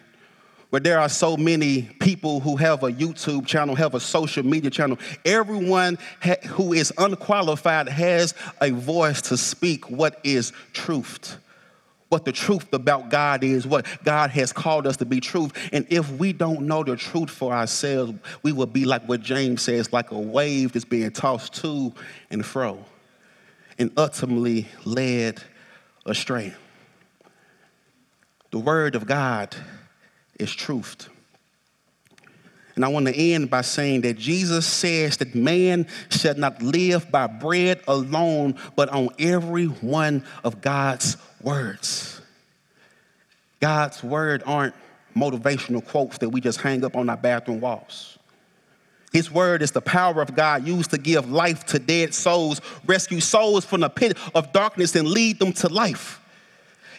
where 0.71 0.79
there 0.79 0.99
are 0.99 1.09
so 1.09 1.35
many 1.37 1.83
people 1.99 2.39
who 2.39 2.55
have 2.55 2.81
a 2.83 2.91
YouTube 2.91 3.45
channel, 3.45 3.75
have 3.75 3.93
a 3.93 3.99
social 3.99 4.43
media 4.43 4.71
channel. 4.71 4.97
Everyone 5.25 5.97
ha- 6.21 6.35
who 6.47 6.73
is 6.73 6.93
unqualified 6.97 7.89
has 7.89 8.33
a 8.61 8.71
voice 8.71 9.21
to 9.23 9.37
speak 9.37 9.89
what 9.89 10.19
is 10.23 10.53
truth, 10.71 11.37
what 12.11 12.25
the 12.25 12.31
truth 12.33 12.73
about 12.73 13.09
God 13.09 13.41
is, 13.41 13.65
what 13.65 13.85
God 14.03 14.31
has 14.31 14.51
called 14.51 14.85
us 14.85 14.97
to 14.97 15.05
be 15.05 15.21
truth. 15.21 15.53
And 15.71 15.87
if 15.89 16.11
we 16.11 16.33
don't 16.33 16.63
know 16.63 16.83
the 16.83 16.97
truth 16.97 17.29
for 17.29 17.53
ourselves, 17.53 18.13
we 18.43 18.51
will 18.51 18.65
be 18.65 18.83
like 18.83 19.07
what 19.07 19.21
James 19.21 19.61
says, 19.61 19.93
like 19.93 20.11
a 20.11 20.19
wave 20.19 20.73
that's 20.73 20.83
being 20.83 21.09
tossed 21.11 21.53
to 21.61 21.93
and 22.29 22.45
fro 22.45 22.83
and 23.79 23.93
ultimately 23.95 24.67
led 24.83 25.41
astray. 26.05 26.53
The 28.51 28.59
Word 28.59 28.95
of 28.95 29.05
God 29.05 29.55
is 30.37 30.53
truth. 30.53 31.07
And 32.75 32.83
I 32.83 32.89
want 32.89 33.07
to 33.07 33.15
end 33.15 33.49
by 33.49 33.61
saying 33.61 34.01
that 34.01 34.17
Jesus 34.17 34.65
says 34.65 35.15
that 35.17 35.33
man 35.33 35.87
shall 36.09 36.35
not 36.35 36.61
live 36.61 37.09
by 37.09 37.27
bread 37.27 37.81
alone, 37.87 38.55
but 38.75 38.89
on 38.89 39.09
every 39.17 39.65
one 39.65 40.25
of 40.43 40.59
God's 40.59 41.15
words. 41.43 42.21
God's 43.59 44.03
word 44.03 44.43
aren't 44.45 44.75
motivational 45.15 45.85
quotes 45.85 46.17
that 46.19 46.29
we 46.29 46.41
just 46.41 46.61
hang 46.61 46.83
up 46.85 46.95
on 46.95 47.09
our 47.09 47.17
bathroom 47.17 47.59
walls. 47.59 48.17
His 49.11 49.29
word 49.29 49.61
is 49.61 49.71
the 49.71 49.81
power 49.81 50.21
of 50.21 50.35
God 50.35 50.65
used 50.65 50.91
to 50.91 50.97
give 50.97 51.29
life 51.29 51.65
to 51.67 51.79
dead 51.79 52.13
souls, 52.13 52.61
rescue 52.85 53.19
souls 53.19 53.65
from 53.65 53.81
the 53.81 53.89
pit 53.89 54.17
of 54.33 54.53
darkness, 54.53 54.95
and 54.95 55.07
lead 55.07 55.37
them 55.37 55.51
to 55.53 55.67
life. 55.67 56.20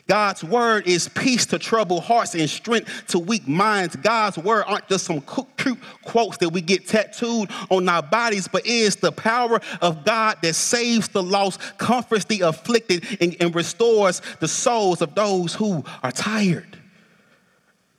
God's 0.09 0.43
word 0.43 0.87
is 0.87 1.09
peace 1.09 1.47
to 1.47 1.59
troubled 1.59 2.03
hearts 2.03 2.35
and 2.35 2.51
strength 2.51 3.07
to 3.09 3.19
weak 3.19 3.47
minds. 3.47 3.95
God's 3.97 4.37
word 4.37 4.65
aren't 4.67 4.89
just 4.89 5.05
some 5.05 5.23
cute 5.57 5.79
quotes 6.03 6.39
that 6.39 6.49
we 6.49 6.61
get 6.61 6.87
tattooed 6.87 7.51
on 7.71 7.89
our 7.89 8.03
bodies, 8.03 8.49
but 8.49 8.67
is 8.67 8.97
the 8.97 9.13
power 9.13 9.61
of 9.81 10.05
God 10.05 10.39
that 10.43 10.55
saves 10.55 11.09
the 11.09 11.23
lost, 11.23 11.61
comforts 11.79 12.25
the 12.25 12.41
afflicted, 12.41 13.05
and, 13.21 13.37
and 13.41 13.55
restores 13.55 14.21
the 14.41 14.49
souls 14.49 15.03
of 15.03 15.15
those 15.15 15.55
who 15.55 15.85
are 16.03 16.13
tired. 16.13 16.79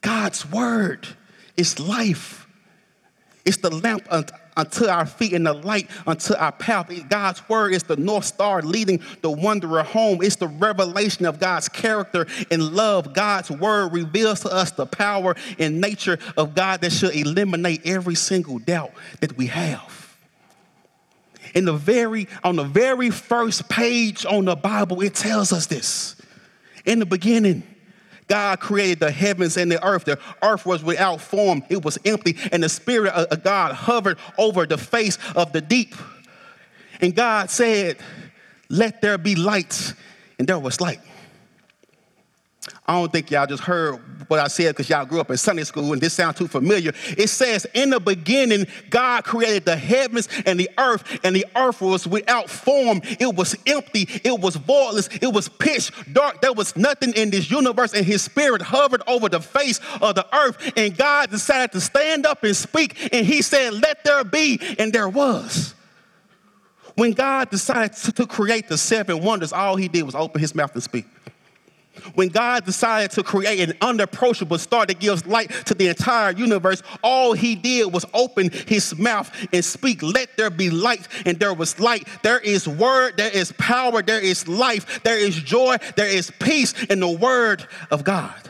God's 0.02 0.50
word 0.52 1.08
is 1.56 1.80
life. 1.80 2.48
It's 3.46 3.58
the 3.58 3.74
lamp 3.74 4.06
unto 4.56 4.86
our 4.86 5.06
feet 5.06 5.34
and 5.34 5.46
the 5.46 5.54
light 5.54 5.89
unto 6.06 6.34
our 6.36 6.52
path. 6.52 6.92
God's 7.10 7.48
word 7.50 7.74
is 7.74 7.84
the 7.84 7.96
north 7.96 8.26
star 8.26 8.62
leading 8.62 9.02
the 9.22 9.32
wanderer 9.32 9.84
home. 9.84 10.22
It's 10.22 10.36
the 10.36 10.48
revelation 10.48 11.26
of 11.26 11.39
God's 11.39 11.70
character 11.70 12.28
and 12.52 12.74
love. 12.74 13.13
God's 13.13 13.52
word 13.52 13.94
reveals 13.94 14.42
to 14.42 14.50
us 14.50 14.72
the 14.72 14.86
power 14.86 15.36
and 15.60 15.80
nature 15.80 16.18
of 16.38 16.56
God 16.56 16.82
that 16.82 16.92
should 16.92 17.16
eliminate 17.16 17.82
every 17.86 18.16
single 18.16 18.60
doubt 18.60 18.92
that 19.22 19.38
we 19.38 19.48
have. 19.48 20.18
In 21.54 21.66
the 21.66 21.74
very 21.74 22.28
on 22.44 22.56
the 22.56 22.63
very 22.63 23.12
first 23.12 23.70
page 23.70 24.26
on 24.26 24.46
the 24.46 24.56
Bible, 24.56 25.02
it 25.02 25.13
tells 25.13 25.54
us 25.54 25.68
this. 25.68 26.16
In 26.86 27.00
the 27.00 27.06
beginning, 27.06 27.63
God 28.27 28.59
created 28.59 28.99
the 28.99 29.12
heavens 29.12 29.57
and 29.57 29.71
the 29.71 29.83
earth. 29.86 30.05
The 30.05 30.19
earth 30.41 30.65
was 30.65 30.83
without 30.83 31.21
form, 31.21 31.63
it 31.69 31.83
was 31.83 31.97
empty, 32.05 32.38
and 32.51 32.63
the 32.63 32.69
Spirit 32.69 33.13
of 33.13 33.43
God 33.43 33.73
hovered 33.73 34.17
over 34.38 34.65
the 34.65 34.77
face 34.77 35.17
of 35.36 35.51
the 35.53 35.62
deep. 35.62 35.95
And 37.01 37.15
God 37.15 37.49
said, 37.49 37.97
Let 38.69 39.01
there 39.01 39.17
be 39.17 39.36
light, 39.36 39.93
and 40.39 40.47
there 40.47 40.59
was 40.59 40.79
light. 40.79 40.99
I 42.86 42.93
don't 42.93 43.12
think 43.12 43.32
y'all 43.32 43.45
just 43.45 43.63
heard 43.63 43.99
what 44.30 44.39
I 44.39 44.47
said 44.47 44.69
because 44.69 44.89
y'all 44.89 45.06
grew 45.06 45.19
up 45.19 45.30
in 45.30 45.38
Sunday 45.38 45.63
school 45.63 45.93
and 45.93 46.02
this 46.02 46.13
sounds 46.13 46.38
too 46.38 46.47
familiar. 46.47 46.93
It 47.17 47.28
says, 47.28 47.65
In 47.73 47.89
the 47.89 47.99
beginning, 47.99 48.67
God 48.89 49.23
created 49.23 49.65
the 49.65 49.76
heavens 49.76 50.30
and 50.45 50.60
the 50.60 50.69
earth, 50.78 51.19
and 51.23 51.36
the 51.36 51.45
earth 51.56 51.82
was 51.82 52.08
without 52.08 52.49
form. 52.49 53.02
It 53.04 53.36
was 53.36 53.56
empty. 53.67 54.08
It 54.23 54.39
was 54.39 54.56
voidless. 54.56 55.21
It 55.21 55.34
was 55.34 55.49
pitch 55.49 55.91
dark. 56.13 56.41
There 56.41 56.54
was 56.54 56.76
nothing 56.76 57.13
in 57.13 57.30
this 57.30 57.52
universe, 57.52 57.93
and 57.93 58.06
His 58.06 58.21
Spirit 58.21 58.62
hovered 58.62 59.02
over 59.08 59.30
the 59.30 59.41
face 59.41 59.80
of 60.02 60.15
the 60.15 60.36
earth. 60.36 60.73
And 60.78 60.97
God 60.97 61.32
decided 61.32 61.71
to 61.73 61.82
stand 61.82 62.26
up 62.26 62.43
and 62.43 62.56
speak, 62.56 63.13
and 63.13 63.26
He 63.26 63.41
said, 63.41 63.73
Let 63.73 64.04
there 64.04 64.23
be, 64.23 64.60
and 64.80 64.91
there 64.93 65.10
was. 65.10 65.73
When 66.95 67.12
God 67.12 67.49
decided 67.49 67.93
to 68.15 68.28
create 68.28 68.67
the 68.67 68.78
seven 68.78 69.21
wonders, 69.23 69.52
all 69.52 69.76
He 69.76 69.88
did 69.88 70.04
was 70.04 70.15
open 70.15 70.39
His 70.39 70.54
mouth 70.54 70.73
and 70.73 70.84
speak. 70.84 71.06
When 72.15 72.29
God 72.29 72.65
decided 72.65 73.12
to 73.12 73.23
create 73.23 73.60
an 73.60 73.77
unapproachable 73.79 74.58
star 74.58 74.86
that 74.86 74.99
gives 74.99 75.25
light 75.27 75.51
to 75.67 75.75
the 75.75 75.89
entire 75.89 76.32
universe, 76.32 76.82
all 77.03 77.34
he 77.34 77.56
did 77.56 77.93
was 77.93 78.06
open 78.13 78.49
his 78.51 78.97
mouth 78.97 79.32
and 79.53 79.63
speak, 79.63 80.01
Let 80.01 80.36
there 80.36 80.49
be 80.49 80.69
light, 80.69 81.08
and 81.25 81.39
there 81.39 81.53
was 81.53 81.79
light. 81.79 82.08
There 82.23 82.39
is 82.39 82.67
word, 82.67 83.17
there 83.17 83.32
is 83.32 83.51
power, 83.53 84.01
there 84.01 84.19
is 84.19 84.47
life, 84.47 85.03
there 85.03 85.17
is 85.17 85.36
joy, 85.36 85.77
there 85.95 86.10
is 86.10 86.32
peace 86.39 86.73
in 86.86 86.99
the 86.99 87.12
word 87.12 87.67
of 87.91 88.03
God. 88.03 88.49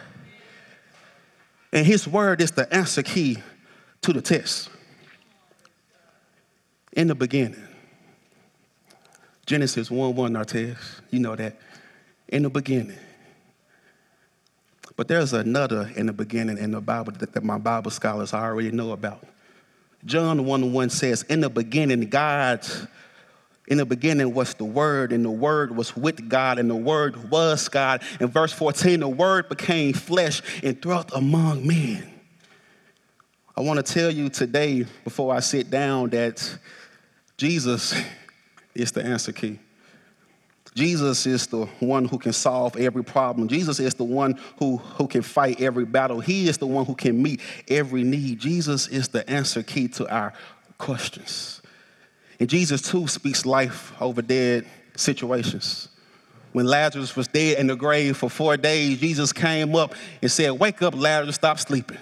And 1.73 1.85
his 1.85 2.07
word 2.07 2.39
is 2.39 2.51
the 2.51 2.73
answer 2.73 3.03
key 3.03 3.37
to 4.03 4.13
the 4.13 4.21
test. 4.21 4.69
In 6.93 7.07
the 7.07 7.15
beginning, 7.15 7.67
Genesis 9.45 9.91
1 9.91 10.15
1, 10.15 10.33
Artez, 10.33 10.77
you 11.09 11.19
know 11.19 11.35
that. 11.35 11.57
In 12.29 12.43
the 12.43 12.49
beginning, 12.49 12.97
but 14.95 15.07
there's 15.07 15.33
another 15.33 15.91
in 15.95 16.05
the 16.05 16.13
beginning 16.13 16.57
in 16.57 16.71
the 16.71 16.81
Bible 16.81 17.13
that, 17.13 17.33
that 17.33 17.43
my 17.43 17.57
Bible 17.57 17.91
scholars 17.91 18.33
already 18.33 18.71
know 18.71 18.91
about. 18.91 19.23
John 20.05 20.45
1 20.45 20.73
1 20.73 20.89
says, 20.89 21.23
In 21.23 21.41
the 21.41 21.49
beginning, 21.49 22.09
God, 22.09 22.65
in 23.67 23.77
the 23.77 23.85
beginning 23.85 24.33
was 24.33 24.53
the 24.53 24.65
Word, 24.65 25.13
and 25.13 25.23
the 25.23 25.31
Word 25.31 25.75
was 25.75 25.95
with 25.95 26.27
God, 26.27 26.59
and 26.59 26.69
the 26.69 26.75
Word 26.75 27.29
was 27.29 27.69
God. 27.69 28.03
In 28.19 28.27
verse 28.27 28.51
14, 28.51 28.99
the 28.99 29.07
Word 29.07 29.49
became 29.49 29.93
flesh 29.93 30.41
and 30.61 30.79
dwelt 30.79 31.11
among 31.15 31.65
men. 31.65 32.09
I 33.55 33.61
want 33.61 33.85
to 33.85 33.93
tell 33.93 34.11
you 34.11 34.29
today, 34.29 34.85
before 35.03 35.33
I 35.33 35.39
sit 35.39 35.69
down, 35.69 36.09
that 36.09 36.57
Jesus 37.37 37.93
is 38.75 38.91
the 38.91 39.03
answer 39.03 39.31
key. 39.31 39.59
Jesus 40.75 41.25
is 41.25 41.47
the 41.47 41.65
one 41.79 42.05
who 42.05 42.17
can 42.17 42.33
solve 42.33 42.75
every 42.77 43.03
problem. 43.03 43.47
Jesus 43.47 43.79
is 43.79 43.93
the 43.93 44.03
one 44.03 44.39
who, 44.57 44.77
who 44.77 45.07
can 45.07 45.21
fight 45.21 45.61
every 45.61 45.85
battle. 45.85 46.19
He 46.19 46.47
is 46.47 46.57
the 46.57 46.67
one 46.67 46.85
who 46.85 46.95
can 46.95 47.21
meet 47.21 47.41
every 47.67 48.03
need. 48.03 48.39
Jesus 48.39 48.87
is 48.87 49.09
the 49.09 49.27
answer 49.29 49.61
key 49.61 49.87
to 49.89 50.07
our 50.13 50.33
questions. 50.77 51.61
And 52.39 52.49
Jesus, 52.49 52.81
too, 52.81 53.07
speaks 53.07 53.45
life 53.45 53.93
over 54.01 54.21
dead 54.21 54.65
situations. 54.95 55.89
When 56.51 56.65
Lazarus 56.65 57.15
was 57.15 57.27
dead 57.27 57.59
in 57.59 57.67
the 57.67 57.75
grave 57.75 58.17
for 58.17 58.29
four 58.29 58.57
days, 58.57 58.99
Jesus 58.99 59.33
came 59.33 59.75
up 59.75 59.95
and 60.21 60.31
said, 60.31 60.51
Wake 60.51 60.81
up, 60.81 60.95
Lazarus, 60.95 61.35
stop 61.35 61.59
sleeping 61.59 61.97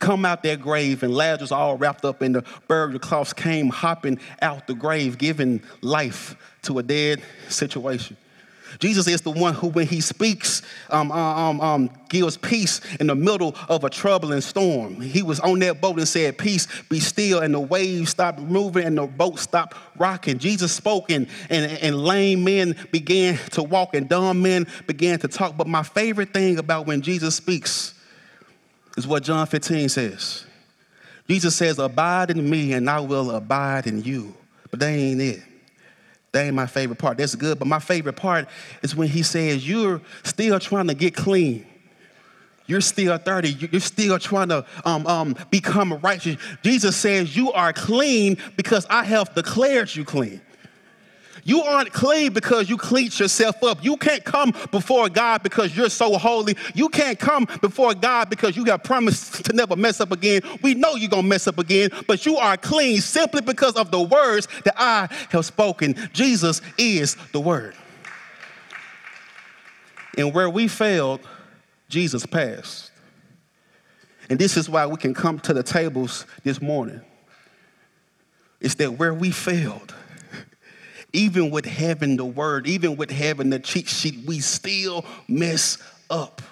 come 0.00 0.24
out 0.24 0.42
that 0.42 0.60
grave, 0.60 1.02
and 1.02 1.14
Lazarus, 1.14 1.52
all 1.52 1.76
wrapped 1.76 2.04
up 2.04 2.22
in 2.22 2.32
the 2.32 2.44
burial 2.68 2.98
cloths, 2.98 3.32
came 3.32 3.68
hopping 3.68 4.18
out 4.42 4.66
the 4.66 4.74
grave, 4.74 5.18
giving 5.18 5.62
life 5.80 6.36
to 6.62 6.78
a 6.78 6.82
dead 6.82 7.22
situation. 7.48 8.16
Jesus 8.78 9.06
is 9.06 9.20
the 9.20 9.30
one 9.30 9.54
who, 9.54 9.68
when 9.68 9.86
he 9.86 10.00
speaks, 10.00 10.62
um, 10.90 11.12
uh, 11.12 11.14
um, 11.14 11.60
um, 11.60 11.90
gives 12.08 12.36
peace 12.36 12.80
in 12.98 13.06
the 13.06 13.14
middle 13.14 13.54
of 13.68 13.84
a 13.84 13.90
troubling 13.90 14.40
storm. 14.40 15.00
He 15.00 15.22
was 15.22 15.40
on 15.40 15.60
that 15.60 15.80
boat 15.80 15.98
and 15.98 16.08
said, 16.08 16.38
Peace, 16.38 16.66
be 16.88 17.00
still, 17.00 17.40
and 17.40 17.54
the 17.54 17.60
waves 17.60 18.10
stopped 18.10 18.40
moving 18.40 18.84
and 18.84 18.98
the 18.98 19.06
boat 19.06 19.38
stopped 19.38 19.76
rocking. 19.96 20.38
Jesus 20.38 20.72
spoke, 20.72 21.10
and, 21.10 21.28
and, 21.50 21.70
and 21.70 22.04
lame 22.04 22.44
men 22.44 22.76
began 22.90 23.38
to 23.52 23.62
walk, 23.62 23.94
and 23.94 24.08
dumb 24.08 24.42
men 24.42 24.66
began 24.86 25.18
to 25.20 25.28
talk. 25.28 25.56
But 25.56 25.66
my 25.66 25.82
favorite 25.82 26.32
thing 26.32 26.58
about 26.58 26.86
when 26.86 27.00
Jesus 27.00 27.36
speaks 27.36 27.93
is 28.96 29.06
what 29.06 29.22
John 29.22 29.46
15 29.46 29.88
says. 29.88 30.44
Jesus 31.28 31.56
says, 31.56 31.78
Abide 31.78 32.30
in 32.30 32.48
me, 32.48 32.72
and 32.72 32.88
I 32.88 33.00
will 33.00 33.30
abide 33.30 33.86
in 33.86 34.02
you. 34.02 34.34
But 34.70 34.80
that 34.80 34.88
ain't 34.88 35.20
it. 35.20 35.42
That 36.32 36.46
ain't 36.46 36.54
my 36.54 36.66
favorite 36.66 36.98
part. 36.98 37.18
That's 37.18 37.34
good. 37.34 37.58
But 37.58 37.68
my 37.68 37.78
favorite 37.78 38.16
part 38.16 38.48
is 38.82 38.96
when 38.96 39.08
he 39.08 39.22
says, 39.22 39.66
You're 39.66 40.00
still 40.22 40.58
trying 40.58 40.88
to 40.88 40.94
get 40.94 41.14
clean. 41.14 41.66
You're 42.66 42.80
still 42.80 43.16
30. 43.18 43.68
You're 43.70 43.80
still 43.80 44.18
trying 44.18 44.48
to 44.48 44.64
um, 44.84 45.06
um, 45.06 45.36
become 45.50 45.94
righteous. 46.02 46.36
Jesus 46.62 46.96
says, 46.96 47.36
You 47.36 47.52
are 47.52 47.72
clean 47.72 48.38
because 48.56 48.86
I 48.88 49.04
have 49.04 49.34
declared 49.34 49.94
you 49.94 50.04
clean. 50.04 50.40
You 51.44 51.62
aren't 51.62 51.92
clean 51.92 52.32
because 52.32 52.68
you 52.70 52.76
clean 52.76 53.10
yourself 53.14 53.62
up. 53.62 53.84
You 53.84 53.96
can't 53.98 54.24
come 54.24 54.52
before 54.70 55.08
God 55.10 55.42
because 55.42 55.76
you're 55.76 55.90
so 55.90 56.16
holy. 56.16 56.56
You 56.74 56.88
can't 56.88 57.18
come 57.18 57.46
before 57.60 57.94
God 57.94 58.30
because 58.30 58.56
you 58.56 58.64
have 58.64 58.82
promised 58.82 59.44
to 59.44 59.52
never 59.52 59.76
mess 59.76 60.00
up 60.00 60.10
again. 60.10 60.40
We 60.62 60.74
know 60.74 60.94
you're 60.96 61.10
going 61.10 61.24
to 61.24 61.28
mess 61.28 61.46
up 61.46 61.58
again, 61.58 61.90
but 62.06 62.24
you 62.24 62.38
are 62.38 62.56
clean 62.56 63.00
simply 63.00 63.42
because 63.42 63.74
of 63.74 63.90
the 63.90 64.00
words 64.00 64.48
that 64.64 64.74
I 64.76 65.08
have 65.30 65.44
spoken. 65.44 65.94
Jesus 66.12 66.62
is 66.78 67.16
the 67.32 67.40
word. 67.40 67.74
And 70.16 70.32
where 70.32 70.48
we 70.48 70.68
failed, 70.68 71.20
Jesus 71.88 72.24
passed. 72.24 72.90
And 74.30 74.38
this 74.38 74.56
is 74.56 74.68
why 74.68 74.86
we 74.86 74.96
can 74.96 75.12
come 75.12 75.38
to 75.40 75.52
the 75.52 75.62
tables 75.62 76.26
this 76.42 76.62
morning. 76.62 77.02
It's 78.60 78.76
that 78.76 78.92
where 78.92 79.12
we 79.12 79.30
failed, 79.30 79.94
even 81.14 81.48
with 81.50 81.64
having 81.64 82.16
the 82.16 82.24
word, 82.24 82.66
even 82.66 82.96
with 82.96 83.10
having 83.10 83.48
the 83.48 83.60
cheat 83.60 83.88
sheet, 83.88 84.26
we 84.26 84.40
still 84.40 85.04
mess 85.28 85.78
up. 86.10 86.42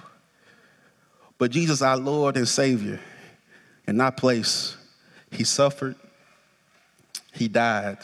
But 1.37 1.51
Jesus, 1.51 1.83
our 1.83 1.97
Lord 1.97 2.37
and 2.37 2.47
Savior, 2.47 3.01
in 3.89 4.01
our 4.01 4.13
place, 4.13 4.77
He 5.33 5.43
suffered, 5.43 5.97
He 7.33 7.49
died, 7.49 7.99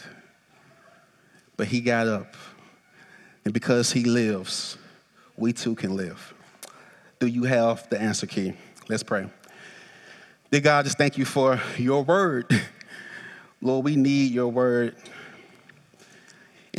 but 1.55 1.67
He 1.67 1.79
got 1.79 2.07
up. 2.07 2.35
And 3.45 3.53
because 3.53 3.93
He 3.93 4.03
lives, 4.03 4.77
we 5.37 5.53
too 5.53 5.75
can 5.75 5.95
live. 5.95 6.33
Do 7.19 7.27
you 7.27 7.43
have 7.43 7.89
the 7.89 7.99
answer 7.99 8.27
key? 8.27 8.53
Let's 8.89 9.03
pray. 9.03 9.27
Dear 10.51 10.61
God, 10.61 10.83
just 10.83 10.97
thank 10.97 11.17
you 11.17 11.23
for 11.23 11.61
your 11.77 12.03
word. 12.03 12.51
Lord, 13.61 13.85
we 13.85 13.95
need 13.95 14.33
your 14.33 14.49
word. 14.49 14.97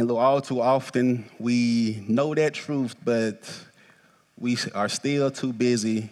And 0.00 0.10
all 0.10 0.40
too 0.40 0.62
often, 0.62 1.26
we 1.38 2.02
know 2.08 2.34
that 2.34 2.54
truth, 2.54 2.96
but 3.04 3.46
we 4.38 4.56
are 4.74 4.88
still 4.88 5.30
too 5.30 5.52
busy. 5.52 6.08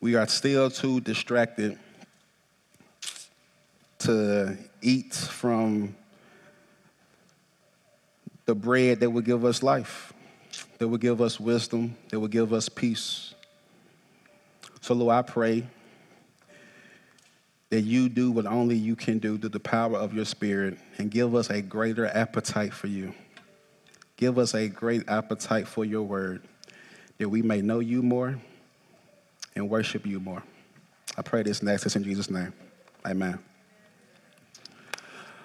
We 0.00 0.14
are 0.14 0.28
still 0.28 0.70
too 0.70 1.00
distracted 1.00 1.76
to 3.98 4.56
eat 4.80 5.12
from 5.12 5.96
the 8.46 8.54
bread 8.54 9.00
that 9.00 9.10
will 9.10 9.20
give 9.20 9.44
us 9.44 9.60
life, 9.60 10.12
that 10.78 10.86
will 10.86 10.98
give 10.98 11.20
us 11.20 11.40
wisdom, 11.40 11.96
that 12.10 12.20
will 12.20 12.28
give 12.28 12.52
us 12.52 12.68
peace. 12.68 13.34
So, 14.82 14.94
Lord, 14.94 15.16
I 15.16 15.22
pray 15.22 15.66
that 17.74 17.82
you 17.82 18.08
do 18.08 18.30
what 18.30 18.46
only 18.46 18.76
you 18.76 18.94
can 18.94 19.18
do 19.18 19.36
through 19.36 19.48
the 19.48 19.58
power 19.58 19.96
of 19.96 20.14
your 20.14 20.24
spirit 20.24 20.78
and 20.96 21.10
give 21.10 21.34
us 21.34 21.50
a 21.50 21.60
greater 21.60 22.06
appetite 22.06 22.72
for 22.72 22.86
you. 22.86 23.12
Give 24.16 24.38
us 24.38 24.54
a 24.54 24.68
great 24.68 25.02
appetite 25.08 25.66
for 25.66 25.84
your 25.84 26.04
word 26.04 26.46
that 27.18 27.28
we 27.28 27.42
may 27.42 27.62
know 27.62 27.80
you 27.80 28.00
more 28.00 28.38
and 29.56 29.68
worship 29.68 30.06
you 30.06 30.20
more. 30.20 30.44
I 31.18 31.22
pray 31.22 31.42
this 31.42 31.64
next 31.64 31.96
in 31.96 32.04
Jesus' 32.04 32.30
name. 32.30 32.52
Amen. 33.04 33.40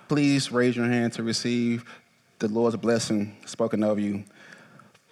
Please 0.07 0.51
raise 0.51 0.75
your 0.75 0.85
hand 0.85 1.13
to 1.13 1.23
receive 1.23 1.83
the 2.37 2.47
Lord's 2.47 2.75
blessing 2.75 3.37
spoken 3.47 3.83
of 3.83 3.97
you. 3.97 4.23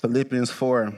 Philippians 0.01 0.51
4 0.51 0.93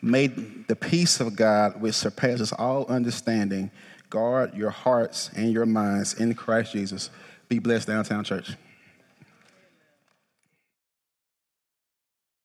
May 0.00 0.28
the 0.28 0.76
peace 0.76 1.20
of 1.20 1.34
God, 1.34 1.80
which 1.80 1.94
surpasses 1.94 2.52
all 2.52 2.86
understanding, 2.86 3.70
Guard 4.10 4.54
your 4.54 4.70
hearts 4.70 5.30
and 5.36 5.52
your 5.52 5.66
minds 5.66 6.14
in 6.14 6.34
Christ 6.34 6.72
Jesus. 6.72 7.10
Be 7.48 7.58
blessed, 7.58 7.88
Downtown 7.88 8.24
Church. 8.24 8.56